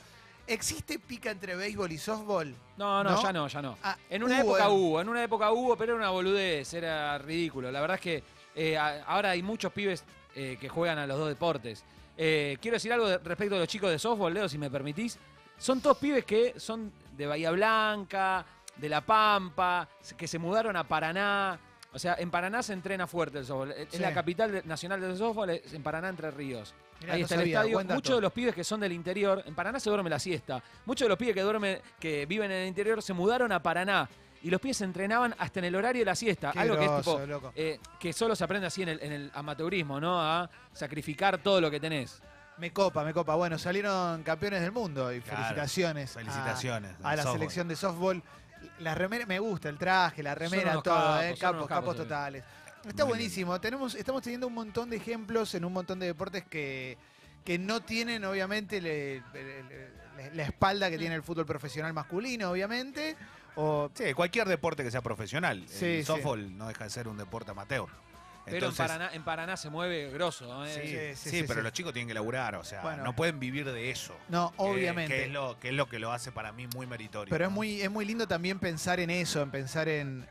¿Existe 0.48 1.00
pica 1.00 1.32
entre 1.32 1.56
béisbol 1.56 1.92
y 1.92 1.98
softball? 1.98 2.54
No, 2.78 3.04
no, 3.04 3.12
¿No? 3.12 3.24
ya 3.24 3.32
no, 3.34 3.48
ya 3.48 3.62
no. 3.62 3.78
Ah, 3.82 3.98
En 4.10 4.22
una 4.24 4.44
hubo, 4.44 4.58
época 4.58 4.66
eh. 4.66 4.76
hubo, 4.78 5.02
en 5.02 5.10
una 5.10 5.24
época 5.24 5.52
hubo, 5.52 5.76
pero 5.78 5.94
era 5.94 6.02
una 6.02 6.10
boludez, 6.12 6.72
era 6.74 7.18
ridículo. 7.18 7.72
La 7.72 7.80
verdad 7.82 7.96
es 7.96 8.02
que 8.02 8.24
eh, 8.56 8.78
ahora 8.78 9.32
hay 9.32 9.44
muchos 9.44 9.72
pibes 9.74 10.04
eh, 10.36 10.58
que 10.60 10.70
juegan 10.70 10.98
a 10.98 11.08
los 11.08 11.18
dos 11.18 11.28
deportes. 11.30 11.84
Eh, 12.18 12.58
quiero 12.62 12.76
decir 12.76 12.92
algo 12.94 13.08
de- 13.08 13.18
respecto 13.20 13.56
a 13.56 13.60
los 13.60 13.68
chicos 13.68 13.90
de 13.92 14.00
softball, 14.00 14.34
Leo, 14.34 14.48
si 14.50 14.58
me 14.58 14.70
permitís. 14.70 15.18
Son 15.58 15.82
todos 15.82 15.98
pibes 15.98 16.26
que 16.26 16.60
son 16.60 16.92
de 17.16 17.26
Bahía 17.28 17.52
Blanca, 17.52 18.46
de 18.76 18.90
La 18.90 19.02
Pampa, 19.02 19.88
que 20.18 20.28
se 20.28 20.38
mudaron 20.40 20.76
a 20.76 20.84
Paraná. 20.86 21.60
O 21.94 22.00
sea, 22.00 22.16
en 22.20 22.30
Paraná 22.30 22.62
se 22.62 22.74
entrena 22.74 23.08
fuerte 23.08 23.40
el 23.40 23.46
softball. 23.46 23.72
Es 23.72 24.00
la 24.00 24.14
capital 24.14 24.62
nacional 24.66 25.00
del 25.00 25.16
softball, 25.18 25.50
es 25.52 25.74
en 25.74 25.82
Paraná, 25.82 26.10
Entre 26.10 26.30
Ríos. 26.32 26.74
Mirá, 27.00 27.14
Ahí 27.14 27.22
no 27.22 27.26
está 27.26 27.36
el 27.36 27.48
estadio. 27.48 27.84
Muchos 27.86 28.16
de 28.16 28.22
los 28.22 28.34
pibes 28.34 28.54
que 28.56 28.64
son 28.66 28.80
del 28.82 28.92
interior, 28.92 29.42
en 29.46 29.56
Paraná 29.56 29.80
se 29.80 29.90
duerme 29.90 30.10
la 30.10 30.20
siesta. 30.20 30.62
Muchos 30.86 31.06
de 31.06 31.10
los 31.10 31.18
pibes 31.18 31.34
que 31.36 31.42
duermen, 31.42 31.80
que 32.00 32.26
viven 32.26 32.52
en 32.52 32.64
el 32.64 32.68
interior, 32.68 33.02
se 33.02 33.14
mudaron 33.14 33.52
a 33.54 33.62
Paraná. 33.64 34.10
Y 34.46 34.52
los 34.52 34.62
pibes 34.62 34.78
se 34.78 34.84
entrenaban 34.84 35.34
hasta 35.40 35.58
en 35.58 35.66
el 35.66 35.76
horario 35.76 36.02
de 36.02 36.06
la 36.06 36.16
siesta. 36.16 36.52
Qué 36.52 36.60
algo 36.60 36.78
que 36.78 36.86
es 36.86 36.96
tipo. 36.98 37.20
loco. 37.26 37.52
eh, 37.56 37.80
que 38.00 38.14
solo 38.14 38.36
se 38.36 38.44
aprende 38.44 38.68
así 38.68 38.84
en 38.84 38.90
el, 38.90 39.00
en 39.02 39.12
el 39.12 39.32
amateurismo, 39.34 40.00
¿no? 40.00 40.22
A 40.22 40.48
sacrificar 40.72 41.40
todo 41.40 41.60
lo 41.60 41.72
que 41.72 41.80
tenés. 41.80 42.22
Me 42.60 42.72
copa, 42.72 43.04
me 43.04 43.12
copa. 43.12 43.34
Bueno, 43.34 43.58
salieron 43.58 44.22
campeones 44.22 44.62
del 44.62 44.72
mundo 44.72 45.12
y 45.12 45.20
Claro, 45.22 45.38
felicitaciones. 45.40 46.12
a- 46.16 46.20
Felicitaciones. 46.20 46.92
A, 47.02 47.16
la 47.16 47.24
softball. 47.24 47.40
selección 47.40 47.68
de 47.68 47.76
softball. 47.76 48.24
La 48.80 48.94
remera, 48.94 49.26
me 49.26 49.40
gusta 49.40 49.68
el 49.68 49.80
traje, 49.80 50.22
la 50.22 50.36
remera, 50.36 50.74
todo, 50.74 50.84
capos, 50.84 51.24
eh, 51.24 51.36
capos, 51.40 51.68
capos, 51.68 51.96
totales. 51.98 52.44
Está 52.88 53.04
Muy 53.04 53.14
buenísimo. 53.14 53.60
Tenemos, 53.60 53.96
estamos 53.96 54.22
teniendo 54.22 54.46
un 54.46 54.54
montón 54.54 54.92
de 54.92 54.98
ejemplos 54.98 55.56
en 55.56 55.66
un 55.66 55.74
montón 55.74 55.98
de 56.00 56.06
deportes 56.06 56.46
que, 56.46 57.00
que 57.44 57.58
no 57.58 57.82
tienen, 57.82 58.24
obviamente, 58.26 58.80
le- 58.80 59.24
le- 59.34 59.64
le- 59.64 60.32
la 60.36 60.44
espalda 60.44 60.90
que 60.92 61.00
tiene 61.00 61.16
el 61.16 61.24
fútbol 61.24 61.48
profesional 61.48 61.94
masculino, 61.94 62.52
obviamente. 62.52 63.16
O 63.56 63.90
Sí, 63.94 64.14
cualquier 64.14 64.48
deporte 64.48 64.84
que 64.84 64.92
sea 64.92 65.02
profesional. 65.02 65.64
Sí, 65.68 65.86
el 65.86 66.00
sí. 66.02 66.04
softball 66.06 66.58
no 66.58 66.68
deja 66.68 66.84
de 66.86 66.90
ser 66.90 67.08
un 67.08 67.18
deporte 67.18 67.52
amateur. 67.52 67.88
Pero 68.46 68.58
Entonces, 68.58 68.80
en, 68.82 68.86
Paraná, 68.88 69.10
en 69.16 69.24
Paraná 69.24 69.58
se 69.58 69.70
mueve 69.72 70.12
grosso. 70.12 70.64
¿eh? 70.66 70.70
Sí, 70.72 70.82
Sí, 70.82 70.90
sí, 71.16 71.30
sí, 71.32 71.38
sí, 71.42 71.44
pero 71.48 71.62
sí. 71.62 71.64
los 71.64 71.74
chicos 71.74 71.94
tienen 71.94 72.08
que 72.08 72.14
laburar, 72.14 72.54
o 72.56 72.64
sea, 72.64 72.82
Bueno. 72.84 73.04
no 73.04 73.16
pueden 73.16 73.40
vivir 73.40 73.66
de 73.66 73.90
eso. 73.90 74.16
no, 74.30 74.52
que- 74.52 74.56
obviamente. 74.62 75.16
Que 75.16 75.24
es, 75.26 75.32
lo, 75.32 75.60
que 75.60 75.70
es 75.70 75.74
lo 75.74 75.90
que 75.90 75.98
lo 75.98 76.12
hace 76.12 76.32
para 76.32 76.52
mí 76.52 76.68
muy 76.76 76.86
meritorio. 76.86 77.32
Pero 77.32 77.46
es 77.46 77.52
muy, 77.52 77.82
es 77.82 77.90
muy 77.90 78.06
lindo 78.06 78.28
también 78.28 78.60
pensar 78.60 79.00
en 79.00 79.10
eso, 79.10 79.42
en 79.42 79.50
pensar 79.50 79.88
en 79.90 80.28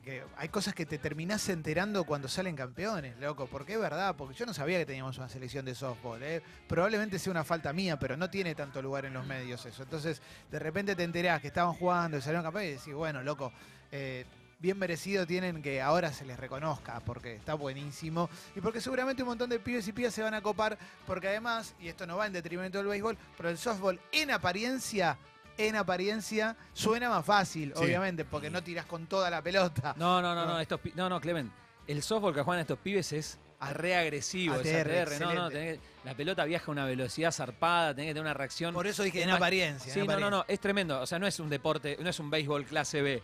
que 0.00 0.22
hay 0.36 0.48
cosas 0.48 0.74
que 0.74 0.86
te 0.86 0.98
terminás 0.98 1.48
enterando 1.48 2.04
cuando 2.04 2.28
salen 2.28 2.56
campeones, 2.56 3.18
loco, 3.18 3.46
porque 3.46 3.74
es 3.74 3.80
verdad, 3.80 4.16
porque 4.16 4.34
yo 4.34 4.46
no 4.46 4.54
sabía 4.54 4.78
que 4.78 4.86
teníamos 4.86 5.18
una 5.18 5.28
selección 5.28 5.64
de 5.64 5.74
softball, 5.74 6.22
¿eh? 6.22 6.42
probablemente 6.66 7.18
sea 7.18 7.30
una 7.30 7.44
falta 7.44 7.72
mía, 7.72 7.98
pero 7.98 8.16
no 8.16 8.30
tiene 8.30 8.54
tanto 8.54 8.82
lugar 8.82 9.04
en 9.04 9.14
los 9.14 9.26
medios 9.26 9.64
eso. 9.66 9.82
Entonces, 9.82 10.20
de 10.50 10.58
repente 10.58 10.96
te 10.96 11.04
enterás 11.04 11.40
que 11.40 11.48
estaban 11.48 11.74
jugando 11.74 12.16
y 12.16 12.20
salieron 12.20 12.44
campeones 12.44 12.70
y 12.70 12.78
decís, 12.78 12.94
bueno, 12.94 13.22
loco, 13.22 13.52
eh, 13.90 14.24
bien 14.58 14.78
merecido 14.78 15.26
tienen 15.26 15.62
que 15.62 15.80
ahora 15.80 16.12
se 16.12 16.24
les 16.24 16.38
reconozca, 16.38 17.00
porque 17.00 17.36
está 17.36 17.54
buenísimo 17.54 18.28
y 18.56 18.60
porque 18.60 18.80
seguramente 18.80 19.22
un 19.22 19.28
montón 19.28 19.50
de 19.50 19.60
pibes 19.60 19.86
y 19.88 19.92
pibas 19.92 20.14
se 20.14 20.22
van 20.22 20.34
a 20.34 20.42
copar, 20.42 20.78
porque 21.06 21.28
además, 21.28 21.74
y 21.80 21.88
esto 21.88 22.06
no 22.06 22.16
va 22.16 22.26
en 22.26 22.32
detrimento 22.32 22.78
del 22.78 22.88
béisbol, 22.88 23.16
pero 23.36 23.48
el 23.50 23.58
softball 23.58 24.00
en 24.12 24.30
apariencia 24.30 25.16
en 25.58 25.76
apariencia 25.76 26.56
suena 26.72 27.10
más 27.10 27.24
fácil, 27.26 27.72
Sí. 27.76 27.84
obviamente, 27.84 28.24
porque 28.24 28.48
no 28.48 28.62
tiras 28.62 28.86
con 28.86 29.06
toda 29.06 29.28
la 29.28 29.42
pelota. 29.42 29.94
No, 29.98 30.22
no, 30.22 30.34
no, 30.34 30.46
No. 30.46 30.54
no, 30.54 30.60
estos 30.60 30.80
pi- 30.80 30.92
no, 30.96 31.08
no, 31.08 31.20
Clemen. 31.20 31.50
El 31.86 32.02
softball 32.02 32.34
que 32.34 32.42
juegan 32.42 32.60
estos 32.60 32.78
pibes 32.78 33.12
es 33.12 33.38
A- 33.60 33.72
re 33.72 33.96
agresivo, 33.96 34.54
es 34.54 34.60
ATR, 34.60 35.18
no, 35.18 35.26
no, 35.26 35.32
excelente. 35.48 35.50
tenés 35.58 35.78
que- 35.78 35.84
la 36.04 36.14
pelota 36.14 36.44
viaja 36.44 36.66
a 36.66 36.70
una 36.70 36.84
velocidad 36.84 37.32
zarpada, 37.32 37.94
tenés 37.94 38.10
que 38.10 38.14
tener 38.14 38.22
una 38.22 38.34
reacción. 38.34 38.72
Por 38.72 38.86
eso 38.86 39.02
dije 39.02 39.22
en 39.22 39.30
apariencia. 39.30 39.92
Sí, 39.92 39.98
en 40.00 40.06
no, 40.06 40.12
no, 40.12 40.16
apariencia. 40.26 40.38
no, 40.38 40.44
es 40.54 40.60
tremendo. 40.60 41.00
O 41.00 41.06
sea, 41.06 41.18
no 41.18 41.26
es 41.26 41.40
un 41.40 41.48
deporte, 41.50 41.96
no 42.00 42.08
es 42.08 42.18
un 42.20 42.30
béisbol 42.30 42.64
clase 42.66 43.02
B. 43.02 43.22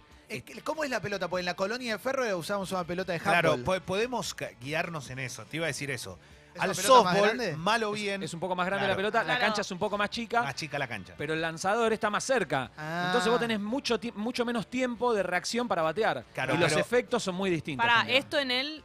¿Cómo 0.65 0.83
es 0.83 0.91
la 0.91 1.01
pelota? 1.01 1.29
Porque 1.29 1.41
en 1.43 1.47
la 1.47 1.55
colonia 1.55 1.93
de 1.93 1.99
Ferro 1.99 2.37
usamos 2.37 2.73
una 2.73 2.85
pelota 2.85 3.13
de 3.13 3.21
Claro, 3.21 3.53
handball. 3.53 3.81
po- 3.81 3.87
podemos 3.87 4.35
guiarnos 4.61 5.11
en 5.11 5.19
eso. 5.21 5.45
Te 5.45 5.59
iba 5.59 5.67
a 5.67 5.69
decir 5.69 5.91
eso. 5.91 6.19
¿Es 6.55 6.61
Al 6.61 6.75
softball, 6.75 7.23
grande? 7.23 7.57
mal 7.57 7.83
o 7.83 7.93
bien, 7.93 8.23
Es 8.23 8.33
un 8.33 8.41
poco 8.41 8.55
más 8.55 8.67
grande 8.67 8.85
Claro. 8.87 8.93
la 8.93 8.97
pelota, 8.97 9.25
la 9.25 9.39
cancha 9.39 9.63
es 9.63 9.71
un 9.71 9.79
poco 9.79 9.99
más 9.99 10.09
chica, 10.11 10.43
más 10.43 10.55
chica 10.55 10.79
la 10.79 10.87
cancha. 10.87 11.15
pero 11.19 11.35
el 11.35 11.41
lanzador 11.41 11.93
está 11.93 12.11
más 12.11 12.23
cerca. 12.25 12.71
Ah. 12.77 13.05
Entonces 13.07 13.31
vos 13.31 13.41
tenés 13.41 13.59
mucho, 13.61 13.99
mucho 14.15 14.45
menos 14.45 14.69
tiempo 14.69 15.13
de 15.13 15.23
reacción 15.25 15.67
para 15.67 15.83
batear. 15.83 16.25
Claro, 16.33 16.55
y 16.55 16.59
los 16.59 16.69
pero- 16.71 16.81
efectos 16.81 17.23
son 17.23 17.35
muy 17.35 17.51
distintos. 17.51 17.85
Para, 17.85 17.99
también. 17.99 18.19
esto 18.19 18.39
en 18.39 18.51
el 18.51 18.85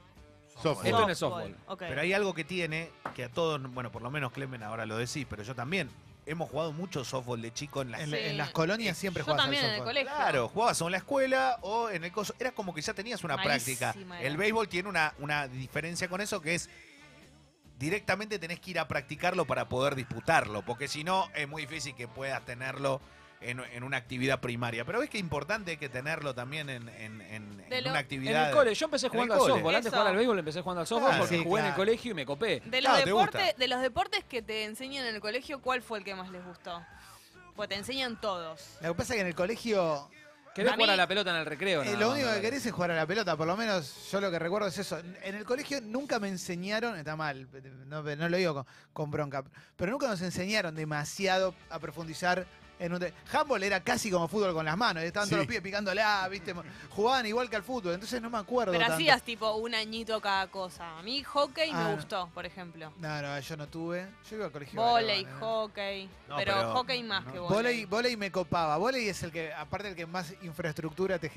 Softball. 0.62 0.88
Esto 0.88 1.04
en 1.04 1.10
el 1.10 1.16
softball. 1.16 1.56
Pero 1.78 2.02
hay 2.02 2.12
algo 2.12 2.34
que 2.34 2.44
tiene 2.44 2.92
que 3.16 3.24
a 3.24 3.30
todos, 3.30 3.62
bueno, 3.72 3.92
por 3.94 4.02
lo 4.02 4.12
menos 4.12 4.32
Clemen 4.34 4.62
ahora 4.62 4.86
lo 4.86 4.98
decís, 4.98 5.26
pero 5.30 5.42
yo 5.44 5.56
también. 5.56 5.90
Hemos 6.26 6.50
jugado 6.50 6.74
mucho 6.74 7.04
softball 7.06 7.42
de 7.42 7.52
chico 7.54 7.82
en 7.82 7.92
la 7.92 8.02
En, 8.02 8.10
Sí. 8.12 8.16
en 8.18 8.38
las 8.38 8.50
colonias 8.52 8.96
siempre 8.98 9.22
Yo 9.22 9.26
jugabas 9.26 9.48
al 9.48 9.54
en 9.54 9.60
el 9.64 9.66
softball. 9.70 9.86
colegio. 9.88 10.12
Claro, 10.16 10.48
jugabas 10.50 10.82
o 10.82 10.86
en 10.88 10.92
la 10.92 10.98
escuela 10.98 11.58
o 11.62 11.90
en 11.90 12.04
el 12.04 12.12
coso. 12.12 12.36
Era 12.38 12.52
como 12.52 12.74
que 12.76 12.82
ya 12.82 12.94
tenías 12.94 13.24
una 13.24 13.38
Malísima 13.38 13.78
práctica. 13.94 14.16
era. 14.18 14.28
El 14.28 14.38
béisbol 14.38 14.68
tiene 14.68 14.90
una, 14.90 15.14
una 15.20 15.48
diferencia 15.48 16.08
con 16.10 16.20
eso 16.22 16.42
que 16.42 16.56
es 16.56 16.70
directamente 17.80 18.38
tenés 18.40 18.60
que 18.60 18.72
ir 18.72 18.80
a 18.80 18.88
practicarlo 18.88 19.46
para 19.46 19.70
poder 19.70 19.96
disputarlo, 19.96 20.62
porque 20.64 20.88
si 20.88 21.04
no 21.04 21.30
es 21.34 21.48
muy 21.48 21.64
difícil 21.64 21.96
que 21.96 22.08
puedas 22.08 22.44
tenerlo 22.46 23.02
en, 23.42 23.62
en 23.62 23.84
una 23.84 23.96
actividad 23.96 24.42
primaria. 24.42 24.84
Pero 24.84 25.00
ves 25.00 25.10
que 25.10 25.18
es 25.18 25.24
importante 25.24 25.78
que 25.78 25.88
tenerlo 25.88 26.36
también 26.36 26.70
en, 26.70 26.90
en- 26.90 27.22
en- 27.22 27.62
en 27.62 27.70
lo- 27.70 27.78
una 27.80 27.90
En 27.92 27.96
actividad. 27.96 28.50
el 28.50 28.54
cole, 28.56 28.76
yo 28.76 28.86
empecé 28.86 29.06
En 29.06 29.12
jugando 29.14 29.34
al 29.36 29.40
softball. 29.40 29.76
Antes 29.76 29.92
de 29.92 29.98
jugar 29.98 30.08
al 30.12 30.18
béisbol 30.18 30.40
empecé 30.40 30.62
jugando 30.62 30.82
al 30.82 30.88
softball 30.88 31.08
Claro, 31.10 31.24
porque 31.24 31.38
sí, 31.38 31.44
jugué 31.46 31.62
en 31.62 31.68
el 31.68 31.74
colegio 31.74 32.12
y 32.12 32.14
me 32.16 32.26
copé. 32.26 32.60
De 32.66 32.82
los, 32.82 32.92
Claro, 32.92 33.06
deportes, 33.06 33.56
de 33.58 33.68
los 33.70 33.82
deportes 33.82 34.24
que 34.26 34.42
te 34.42 34.66
enseñan 34.66 35.06
en 35.06 35.16
el 35.16 35.22
colegio, 35.22 35.62
¿cuál 35.62 35.82
fue 35.82 36.00
el 36.00 36.04
que 36.04 36.14
más 36.16 36.30
les 36.32 36.44
gustó? 36.46 36.84
Pues 37.56 37.70
te 37.70 37.76
enseñan 37.76 38.20
todos. 38.20 38.78
Lo 38.82 38.90
que 38.90 38.96
pasa 38.96 39.14
es 39.14 39.18
que 39.18 39.22
en 39.22 39.28
el 39.28 39.36
colegio 39.36 40.10
¿Querés 40.54 40.74
jugar 40.74 40.90
a 40.90 40.96
la 40.96 41.08
pelota 41.08 41.30
en 41.32 41.38
el 41.38 41.46
recreo? 41.46 41.82
eh, 41.82 41.86
nada 41.86 42.00
lo 42.00 42.08
más, 42.08 42.16
único 42.18 42.34
que 42.34 42.42
querés 42.42 42.66
es 42.66 42.72
jugar 42.72 42.92
a 42.92 42.96
la 42.96 43.06
pelota, 43.06 43.38
por 43.38 43.48
lo 43.48 43.56
menos 43.56 44.10
yo 44.12 44.20
lo 44.20 44.32
que 44.32 44.40
recuerdo 44.40 44.68
es 44.68 44.78
eso. 44.78 45.00
En 45.24 45.36
el 45.36 45.46
colegio 45.46 45.80
nunca 45.82 46.20
me 46.20 46.28
enseñaron, 46.28 46.98
está 46.98 47.16
mal, 47.16 47.48
no, 47.88 48.04
no 48.04 48.30
lo 48.30 48.38
digo 48.38 48.54
con, 48.54 48.66
con 48.94 49.12
bronca, 49.12 49.44
pero 49.76 49.92
nunca 49.92 50.08
nos 50.08 50.22
enseñaron 50.22 50.76
demasiado 50.76 51.54
a 51.70 51.80
profundizar 51.80 52.46
en 52.80 52.94
un... 52.94 53.06
Handball 53.32 53.62
era 53.64 53.82
casi 53.84 54.10
como 54.10 54.28
fútbol 54.28 54.54
con 54.54 54.66
las 54.66 54.78
manos, 54.78 55.04
estaban 55.04 55.28
todos 55.28 55.40
los 55.40 55.48
pibes 55.48 55.62
picándola, 55.62 56.28
¿viste? 56.30 56.54
Jugaban 56.90 57.26
igual 57.26 57.50
que 57.50 57.58
al 57.58 57.64
fútbol, 57.64 57.94
entonces 57.94 58.22
no 58.22 58.30
me 58.30 58.38
acuerdo 58.38 58.72
Pero 58.72 58.82
tanto. 58.86 58.96
hacías 58.96 59.22
tipo 59.22 59.52
un 59.56 59.76
añito 59.76 60.20
cada 60.22 60.48
cosa. 60.48 60.98
A 60.98 61.02
mí 61.04 61.22
hockey 61.24 61.70
Ah, 61.74 61.78
me 61.78 61.84
no. 61.90 61.96
gustó, 61.96 62.30
por 62.34 62.46
ejemplo. 62.46 62.92
No, 62.98 63.22
no, 63.22 63.40
yo 63.40 63.58
no 63.58 63.68
tuve. 63.68 64.08
Yo 64.30 64.38
iba 64.38 64.46
al 64.46 64.52
colegio. 64.52 64.98
¿eh? 65.00 65.26
hockey. 65.40 66.10
No, 66.28 66.38
pero, 66.38 66.54
pero- 66.56 66.74
hockey 66.74 67.04
más 67.04 67.26
no. 67.26 67.34
que 67.34 67.40
Volei, 67.40 67.56
volei. 67.60 67.86
volei 67.86 68.18
me 68.18 68.32
copaba. 68.32 68.78
Volei 68.78 69.10
es 69.10 69.22
el 69.24 69.32
que, 69.32 69.54
aparte 69.54 69.90
el 69.90 69.96
que 69.96 70.06
más 70.06 70.34
infraestructura 70.42 71.20
te, 71.20 71.30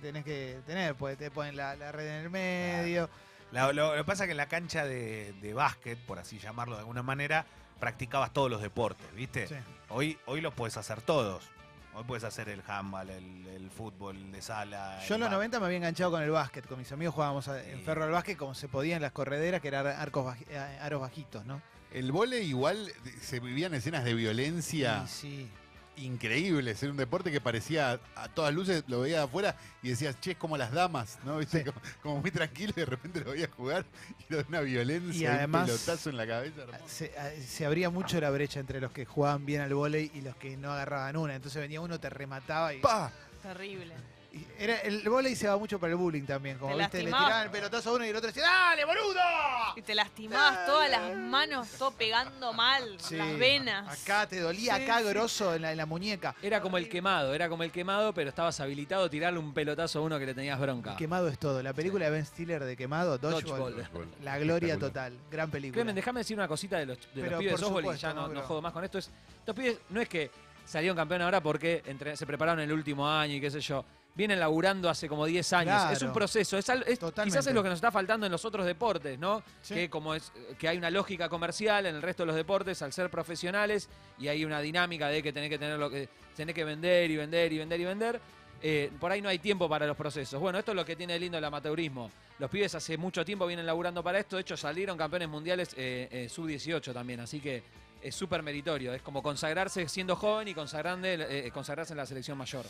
tenés 0.00 0.24
que 0.24 0.58
tener, 0.66 0.94
pues 0.96 1.16
te 1.16 1.30
ponen 1.30 1.56
la, 1.56 1.76
la 1.76 1.92
red 1.92 2.06
en 2.08 2.24
el 2.24 2.30
medio. 2.30 3.08
La- 3.52 3.72
lo, 3.72 3.90
lo 3.92 3.96
que 3.96 4.04
pasa 4.04 4.24
es 4.24 4.28
que 4.28 4.32
en 4.32 4.36
la 4.36 4.48
cancha 4.48 4.84
de, 4.84 5.32
de 5.40 5.54
básquet, 5.54 5.98
por 5.98 6.18
así 6.18 6.38
llamarlo 6.38 6.74
de 6.74 6.80
alguna 6.80 7.02
manera, 7.02 7.46
practicabas 7.78 8.32
todos 8.32 8.50
los 8.50 8.60
deportes, 8.62 9.06
¿viste? 9.14 9.46
Sí. 9.48 9.54
Hoy, 9.90 10.18
hoy 10.26 10.40
los 10.40 10.52
puedes 10.54 10.76
hacer 10.76 11.00
todos. 11.02 11.44
Hoy 11.94 12.04
puedes 12.06 12.22
hacer 12.22 12.48
el 12.48 12.62
handball, 12.66 13.10
el, 13.10 13.46
el 13.48 13.70
fútbol 13.70 14.30
de 14.30 14.40
sala. 14.40 15.00
Yo 15.08 15.14
en 15.16 15.20
los 15.20 15.30
ba- 15.30 15.36
90 15.36 15.58
me 15.58 15.66
había 15.66 15.78
enganchado 15.78 16.10
con 16.12 16.22
el 16.22 16.30
básquet. 16.30 16.66
Con 16.66 16.78
mis 16.78 16.92
amigos 16.92 17.14
jugábamos 17.14 17.48
a- 17.48 17.64
en. 17.64 17.80
Ferro 17.82 18.04
al 18.04 18.10
básquet 18.12 18.36
como 18.38 18.54
se 18.54 18.68
podía 18.68 18.96
en 18.96 19.02
las 19.02 19.12
correderas, 19.12 19.60
que 19.60 19.68
eran 19.68 19.86
arcos 19.86 20.36
eh, 20.48 20.58
aros 20.80 21.00
bajitos, 21.00 21.44
¿no? 21.44 21.60
El 21.92 22.12
vole 22.12 22.40
igual 22.42 22.92
se 23.20 23.40
vivían 23.40 23.72
escenas 23.74 24.04
de 24.04 24.12
violencia 24.14 25.06
Sí, 25.06 25.20
sí. 25.20 25.50
Increíbles. 26.04 26.82
Era 26.82 26.92
un 26.92 26.98
deporte 26.98 27.30
que 27.32 27.40
parecía 27.40 28.00
a 28.16 28.28
todas 28.28 28.52
luces, 28.54 28.84
lo 28.88 29.00
veía 29.00 29.18
de 29.18 29.22
afuera 29.24 29.56
y 29.82 29.90
decías, 29.90 30.18
che, 30.20 30.32
es 30.32 30.36
como 30.36 30.56
las 30.56 30.72
damas, 30.72 31.18
¿no? 31.24 31.38
¿Viste? 31.38 31.58
Sí. 31.58 31.64
Como, 31.64 31.80
como 32.02 32.20
muy 32.20 32.30
tranquilo 32.30 32.72
y 32.76 32.80
de 32.80 32.86
repente 32.86 33.20
lo 33.20 33.32
veía 33.32 33.48
jugar 33.56 33.84
y 34.28 34.34
era 34.34 34.44
una 34.48 34.60
violencia, 34.60 35.20
Y 35.20 35.26
además- 35.26 35.62
un 35.70 35.76
pelotazo 35.76 36.10
en 36.10 36.16
la 36.16 36.26
cabeza. 36.26 36.62
Se, 36.86 37.12
a- 37.18 37.30
se 37.40 37.66
abría 37.66 37.90
mucho 37.90 38.20
la 38.20 38.30
brecha 38.30 38.60
entre 38.60 38.80
los 38.80 38.92
que 38.92 39.04
jugaban 39.04 39.44
bien 39.46 39.60
al 39.60 39.74
vóley 39.74 40.10
y 40.14 40.20
los 40.22 40.36
que 40.36 40.56
no 40.56 40.72
agarraban 40.72 41.16
una. 41.16 41.34
Entonces 41.34 41.60
venía 41.60 41.80
uno, 41.80 41.98
te 42.00 42.08
remataba 42.10 42.72
y... 42.74 42.80
¡Pa! 42.80 43.12
Terrible. 43.42 43.94
Era, 44.58 44.78
el 44.80 45.08
vóley 45.08 45.34
se 45.36 45.48
va 45.48 45.56
mucho 45.56 45.78
para 45.78 45.92
el 45.92 45.96
bullying 45.98 46.24
también. 46.24 46.58
Como 46.58 46.72
Te 46.74 46.78
viste, 46.82 46.98
le 46.98 47.04
tiraban 47.06 47.42
el 47.44 47.50
pelotazo 47.50 47.90
a 47.90 47.92
uno 47.94 48.04
y 48.04 48.08
el 48.08 48.16
otro 48.16 48.26
decía, 48.28 48.42
¡dale, 48.44 48.84
boludo! 48.84 49.20
Y 49.76 49.82
te 49.82 49.94
lastimabas 49.94 50.66
todas 50.66 50.90
las 50.90 51.16
manos, 51.16 51.68
todo 51.78 51.90
pegando 51.92 52.52
mal, 52.52 52.96
Sí. 53.00 53.16
las 53.16 53.38
venas. 53.38 54.02
Acá 54.02 54.26
te 54.26 54.40
dolía, 54.40 54.76
Sí, 54.76 54.82
acá 54.82 54.98
sí. 55.00 55.04
grosso 55.08 55.54
en 55.54 55.62
la, 55.62 55.70
en 55.72 55.76
la 55.78 55.86
muñeca. 55.86 56.34
Era 56.42 56.60
como 56.60 56.76
el 56.78 56.88
quemado, 56.88 57.34
era 57.34 57.48
como 57.48 57.62
el 57.62 57.70
quemado, 57.72 58.12
pero 58.12 58.30
estabas 58.30 58.58
habilitado 58.60 59.04
a 59.04 59.10
tirarle 59.10 59.38
un 59.38 59.52
pelotazo 59.54 59.98
a 59.98 60.02
uno 60.02 60.18
que 60.18 60.26
le 60.26 60.34
tenías 60.34 60.58
bronca. 60.58 60.96
Quemado 60.96 61.28
es 61.28 61.38
todo. 61.38 61.62
La 61.62 61.72
película 61.72 62.06
de 62.06 62.10
Ben 62.10 62.26
Stiller 62.26 62.64
de 62.64 62.76
Quemado, 62.76 63.18
Dodgeball, 63.18 63.74
Dodgeball. 63.76 64.08
la 64.22 64.38
gloria 64.38 64.78
total. 64.78 65.12
Gran 65.30 65.50
película. 65.50 65.74
Clemen, 65.82 65.94
déjame 65.94 66.20
decir 66.20 66.36
una 66.36 66.48
cosita 66.48 66.78
de 66.78 66.86
los, 66.86 66.98
de 67.14 67.30
los 67.30 67.38
pibes 67.38 67.52
de 67.52 67.58
softball 67.58 67.82
y 67.82 67.84
supuesto, 67.86 68.02
ya 68.08 68.14
no, 68.14 68.20
Mauro. 68.22 68.34
no 68.34 68.42
jodo 68.42 68.62
más 68.62 68.72
con 68.72 68.84
esto. 68.84 68.98
Es, 68.98 69.10
estos 69.40 69.54
pibes 69.54 69.78
no 69.90 70.00
es 70.00 70.08
que 70.08 70.30
salieron 70.64 70.96
campeón 70.96 71.22
ahora 71.22 71.40
porque 71.40 71.82
entre- 71.86 72.16
se 72.16 72.26
prepararon 72.26 72.60
el 72.60 72.72
último 72.72 73.08
año 73.08 73.34
y 73.34 73.40
qué 73.40 73.50
sé 73.50 73.60
yo. 73.60 73.84
Vienen 74.18 74.40
laburando 74.40 74.90
hace 74.90 75.08
como 75.08 75.24
10 75.26 75.52
años. 75.52 75.74
Claro. 75.76 75.92
Es 75.96 76.02
un 76.02 76.12
proceso. 76.12 76.58
Es, 76.58 76.68
es- 76.68 76.98
quizás 77.24 77.46
es 77.46 77.54
lo 77.54 77.62
que 77.62 77.68
nos 77.68 77.76
está 77.76 77.92
faltando 77.92 78.26
en 78.26 78.32
los 78.32 78.44
otros 78.44 78.66
deportes, 78.66 79.16
¿no? 79.16 79.44
Sí. 79.62 79.74
Que 79.74 79.88
como 79.88 80.12
es 80.12 80.32
que 80.58 80.66
hay 80.68 80.76
una 80.76 80.90
lógica 80.90 81.28
comercial 81.28 81.86
en 81.86 81.94
el 81.94 82.02
resto 82.02 82.24
de 82.24 82.26
los 82.26 82.34
deportes 82.36 82.82
al 82.82 82.92
ser 82.92 83.10
profesionales 83.10 83.88
y 84.18 84.26
hay 84.26 84.44
una 84.44 84.60
dinámica 84.60 85.06
de 85.06 85.22
que 85.22 85.32
tenés 85.32 85.48
que 85.48 85.58
tener 85.58 85.78
lo 85.78 85.88
que 85.88 86.08
tenés 86.36 86.52
que 86.52 86.64
vender 86.64 87.08
y 87.12 87.16
vender 87.16 87.52
y 87.52 87.58
vender 87.58 87.80
y 87.80 87.84
vender. 87.84 88.20
eh, 88.60 88.90
por 88.98 89.12
ahí 89.12 89.22
no 89.22 89.28
hay 89.28 89.38
tiempo 89.38 89.68
para 89.68 89.86
los 89.86 89.96
procesos. 89.96 90.40
Bueno, 90.40 90.58
esto 90.58 90.72
es 90.72 90.76
lo 90.76 90.84
que 90.84 90.96
tiene 90.96 91.16
lindo 91.16 91.38
el 91.38 91.44
amateurismo. 91.44 92.10
Los 92.40 92.50
pibes 92.50 92.74
hace 92.74 92.96
mucho 92.98 93.24
tiempo 93.24 93.46
vienen 93.46 93.66
laburando 93.66 94.02
para 94.02 94.18
esto. 94.18 94.34
De 94.34 94.42
hecho, 94.42 94.56
salieron 94.56 94.98
campeones 94.98 95.28
mundiales 95.28 95.68
eh, 95.76 96.08
eh, 96.10 96.28
sub-18 96.28 96.92
también. 96.92 97.20
Así 97.20 97.38
que 97.38 97.62
es 98.02 98.16
súper 98.16 98.42
meritorio. 98.42 98.92
Es 98.94 99.02
como 99.02 99.22
consagrarse 99.22 99.88
siendo 99.88 100.16
joven 100.16 100.48
y 100.48 100.54
consagrarse 100.54 101.92
en 101.92 101.96
la 101.96 102.06
selección 102.06 102.36
mayor. 102.36 102.64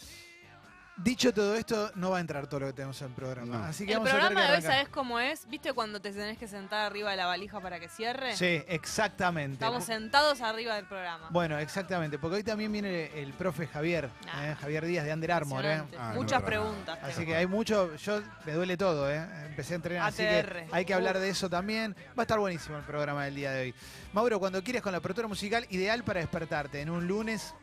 Dicho 1.01 1.33
todo 1.33 1.55
esto, 1.55 1.93
no 1.95 2.11
va 2.11 2.19
a 2.19 2.21
entrar 2.21 2.49
todo 2.49 2.59
lo 2.61 2.67
que 2.67 2.73
tenemos 2.73 3.01
en 3.03 3.09
el 3.09 3.15
programa. 3.15 3.59
No. 3.59 3.65
Así 3.65 3.87
que 3.87 3.93
El 3.93 3.99
vamos 3.99 4.11
a 4.11 4.17
tener 4.17 4.27
programa 4.33 4.47
que 4.57 4.63
de 4.63 4.67
hoy. 4.69 4.73
¿sabes 4.75 4.89
cómo 4.89 5.21
es? 5.21 5.49
¿Viste 5.49 5.73
cuando 5.73 6.01
te 6.01 6.11
tenés 6.13 6.37
que 6.39 6.49
sentar 6.49 6.87
arriba 6.87 7.13
de 7.13 7.17
la 7.17 7.27
valija 7.27 7.61
para 7.61 7.79
que 7.79 7.89
cierre? 7.89 8.35
Sí, 8.37 8.63
exactamente. 8.67 9.53
Estamos 9.55 9.85
sentados 9.85 10.41
arriba 10.41 10.75
del 10.75 10.87
programa. 10.87 11.29
Bueno, 11.31 11.57
exactamente, 11.59 12.19
porque 12.19 12.39
hoy 12.39 12.43
también 12.43 12.73
viene 12.73 13.13
el 13.15 13.33
profe 13.33 13.69
Javier, 13.69 14.11
Ah. 14.33 14.49
eh, 14.49 14.55
Javier 14.61 14.87
Díaz 14.87 15.05
de 15.05 15.13
Under 15.15 15.31
Armour. 15.33 15.65
eh. 15.65 15.83
Ah, 15.97 16.13
Muchas 16.17 16.43
preguntas. 16.43 16.99
Así 17.01 17.25
que 17.25 17.37
hay 17.37 17.47
mucho, 17.47 17.95
yo 17.95 18.21
me 18.45 18.53
duele 18.55 18.77
todo, 18.77 19.09
¿eh? 19.09 19.25
empecé 19.47 19.75
a 19.75 19.77
entrenar, 19.77 20.09
así 20.09 20.23
ATR. 20.27 20.67
que 20.67 20.69
hay 20.73 20.85
que 20.85 20.95
hablar 20.95 21.19
de 21.21 21.29
eso 21.29 21.49
también. 21.49 21.95
Va 22.19 22.23
a 22.23 22.23
estar 22.23 22.41
buenísimo 22.41 22.77
el 22.77 22.83
programa 22.85 23.25
del 23.25 23.37
día 23.37 23.53
de 23.53 23.63
hoy. 23.63 23.75
Mauro, 24.13 24.41
cuando 24.41 24.65
quieres 24.65 24.83
con 24.83 24.91
la 24.91 24.99
apertura 24.99 25.29
musical, 25.29 25.65
ideal 25.71 26.03
para 26.03 26.19
despertarte 26.19 26.81
en 26.81 26.91
un 26.91 27.07
lunes 27.07 27.55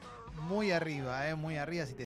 muy 0.49 0.71
arriba, 0.73 1.29
¿eh? 1.29 1.35
muy 1.35 1.55
arriba, 1.57 1.85
si 1.85 1.93
te 1.93 1.93